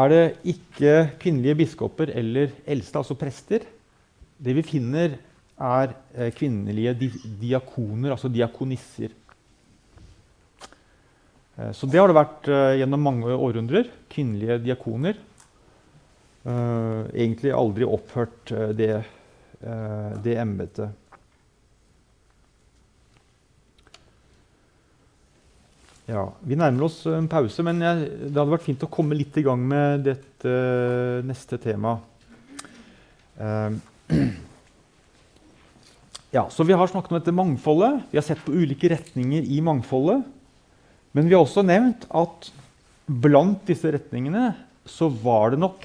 [0.02, 0.24] er det
[0.56, 3.68] ikke kvinnelige biskoper eller eldste, altså prester.
[4.42, 5.20] Det vi finner,
[5.62, 7.10] er eh, kvinnelige di
[7.44, 9.14] diakoner, altså diakonisser.
[11.58, 13.90] Eh, så det har det vært eh, gjennom mange århundrer.
[14.12, 15.20] Kvinnelige diakoner.
[16.42, 18.94] Eh, egentlig aldri opphørt det,
[19.62, 20.90] det embetet.
[26.12, 29.38] Ja, Vi nærmer oss en pause, men jeg, det hadde vært fint å komme litt
[29.40, 30.56] i gang med dette
[31.28, 32.08] neste temaet.
[36.32, 38.06] Ja, så Vi har snakket om dette mangfoldet.
[38.08, 40.22] Vi har sett på ulike retninger i mangfoldet.
[41.12, 42.48] Men vi har også nevnt at
[43.04, 44.54] blant disse retningene
[44.88, 45.84] så var det nok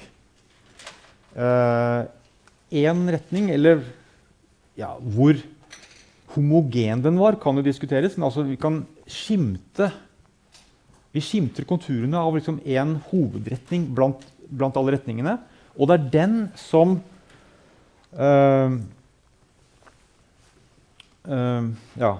[2.71, 3.83] én retning, eller
[4.77, 5.39] ja, hvor
[6.35, 8.17] homogen den var, kan jo diskuteres.
[8.17, 9.91] Men altså, vi kan skimte
[11.17, 12.59] vi skimter konturene av liksom
[13.09, 15.37] hovedretning blant, blant, alle retningene.
[15.77, 16.99] Og det er den som
[18.13, 18.77] øh,
[21.25, 22.13] øh, Ja.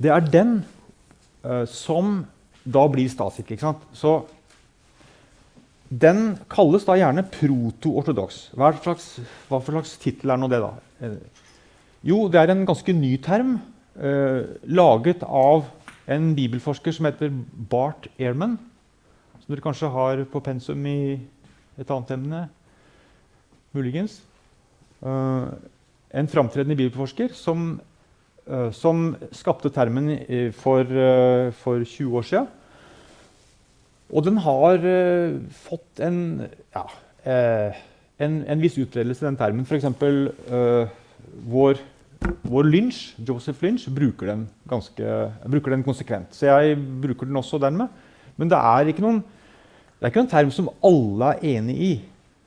[0.00, 0.64] Det er den
[1.44, 2.24] øh, som
[2.64, 3.74] da blir statskirke.
[3.92, 4.22] Så
[5.90, 8.50] den kalles da gjerne proto-ortodoks.
[8.54, 8.94] Hva, hva,
[9.58, 10.70] for slags tittel er nå det, da?
[11.02, 11.16] Eh,
[12.06, 13.58] jo, det er en ganske ny term,
[13.98, 15.66] eh, laget av
[16.10, 17.34] en bibelforsker som heter
[17.70, 18.56] Bart Ehrman,
[19.42, 21.18] som dere kanskje har på pensum i
[21.78, 22.46] et annet emne.
[23.74, 24.20] Muligens.
[25.02, 25.50] Eh,
[26.10, 27.80] en framtredende bibelforsker som,
[28.46, 32.48] eh, som skapte termen for, uh, for, 20 år siden.
[34.10, 34.82] Og den har
[35.54, 36.18] fått en,
[36.74, 36.82] ja,
[37.24, 39.66] en, en, viss utbredelse, den termen.
[39.68, 39.86] F.eks.
[40.50, 40.88] Uh,
[41.46, 41.78] vår
[42.20, 45.04] vår Lynch, Joseph Lynch bruker den, ganske,
[45.48, 46.34] bruker den konsekvent.
[46.36, 47.88] Så jeg bruker den også dermed.
[48.36, 49.20] Men det er ikke noen,
[49.98, 51.92] det er ikke noen term som alle er enig i.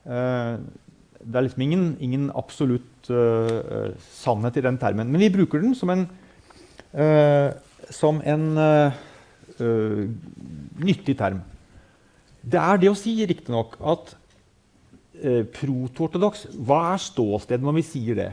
[0.06, 0.60] Uh,
[1.24, 5.10] det er liksom ingen, ingen absolutt uh, sannhet i den termen.
[5.10, 6.06] Men vi bruker den som en,
[6.94, 7.50] uh,
[7.90, 8.46] som en
[10.84, 11.42] nyttig term.
[12.44, 14.16] Det er det å si, riktignok, at
[15.22, 18.32] eh, proto-ortodoks Hva er ståstedet når vi sier det?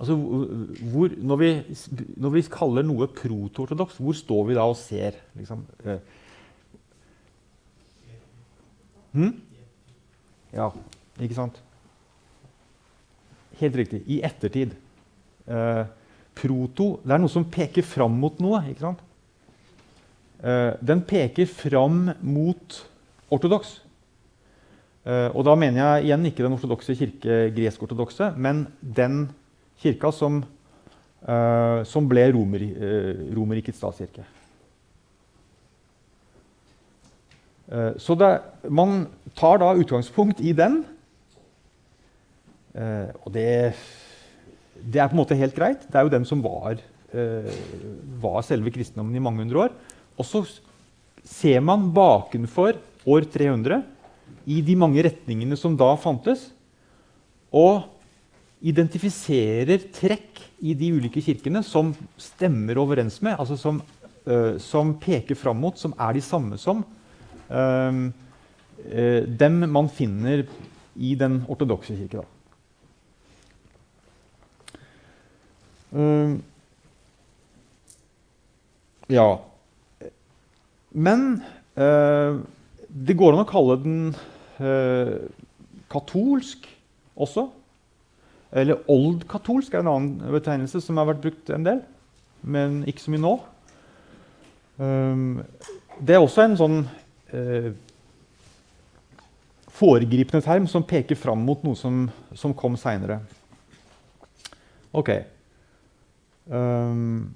[0.00, 1.50] Altså, hvor, når, vi,
[2.16, 5.18] når, vi, kaller noe proto-ortodoks, hvor står vi da og ser?
[5.36, 5.66] Liksom?
[9.12, 9.34] Hm?
[10.54, 10.70] Ja,
[11.20, 11.60] ikke sant?
[13.60, 14.00] Helt riktig.
[14.08, 14.72] I ettertid.
[15.50, 15.82] Eh,
[16.40, 18.62] proto det er noe som peker fram mot noe.
[18.70, 19.04] ikke sant?
[20.40, 22.80] Eh, den peker fram mot
[23.32, 23.74] ortodoks.
[25.04, 29.26] Eh, og da mener jeg igjen ikke den ortodokse kirke, gresk-ortodokse, men den
[29.80, 30.42] kirka som,
[31.26, 32.64] eh, som ble Romer,
[33.36, 34.24] Romerrikets statskirke.
[38.02, 39.04] Så det, man
[39.38, 40.80] tar da utgangspunkt i den.
[42.74, 43.44] Og det,
[44.74, 45.84] det, er på en måte helt greit.
[45.86, 46.82] Det er jo den som var,
[48.18, 49.78] var selve kristendommen i mange hundre år.
[50.20, 50.44] Og så
[51.24, 52.76] ser man bakenfor
[53.08, 53.80] år 300
[54.50, 56.50] i de mange retningene som da fantes,
[57.50, 57.88] og
[58.60, 63.80] identifiserer trekk i de ulike kirkene som stemmer overens med, altså som,
[64.28, 68.02] uh, som peker fram mot, som er de samme som uh,
[68.84, 70.44] uh, dem man finner
[71.00, 72.26] i den ortodokse kirke.
[79.10, 79.49] ja
[80.90, 81.40] Men
[82.90, 83.98] det går an å kalle den
[84.58, 85.16] eh,
[85.90, 86.66] katolsk
[87.20, 87.46] også.
[88.50, 91.84] Eller oldkatolsk er en annen betegnelse som har vært brukt en del,
[92.42, 93.36] men ikke så mye nå.
[94.80, 95.42] Um,
[96.00, 96.78] det er også en sånn
[97.36, 97.70] eh,
[99.76, 103.20] foregripende term som peker fram mot noe som, som kom seinere.
[104.96, 105.12] Ok.
[106.50, 107.30] Um,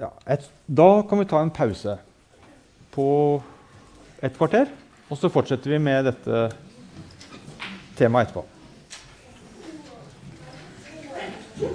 [0.00, 1.96] ja, et, da kan vi ta en pause
[2.94, 3.08] på
[4.22, 4.70] et kvarter.
[5.10, 6.48] Og så fortsetter vi med dette
[7.98, 8.53] temaet etterpå.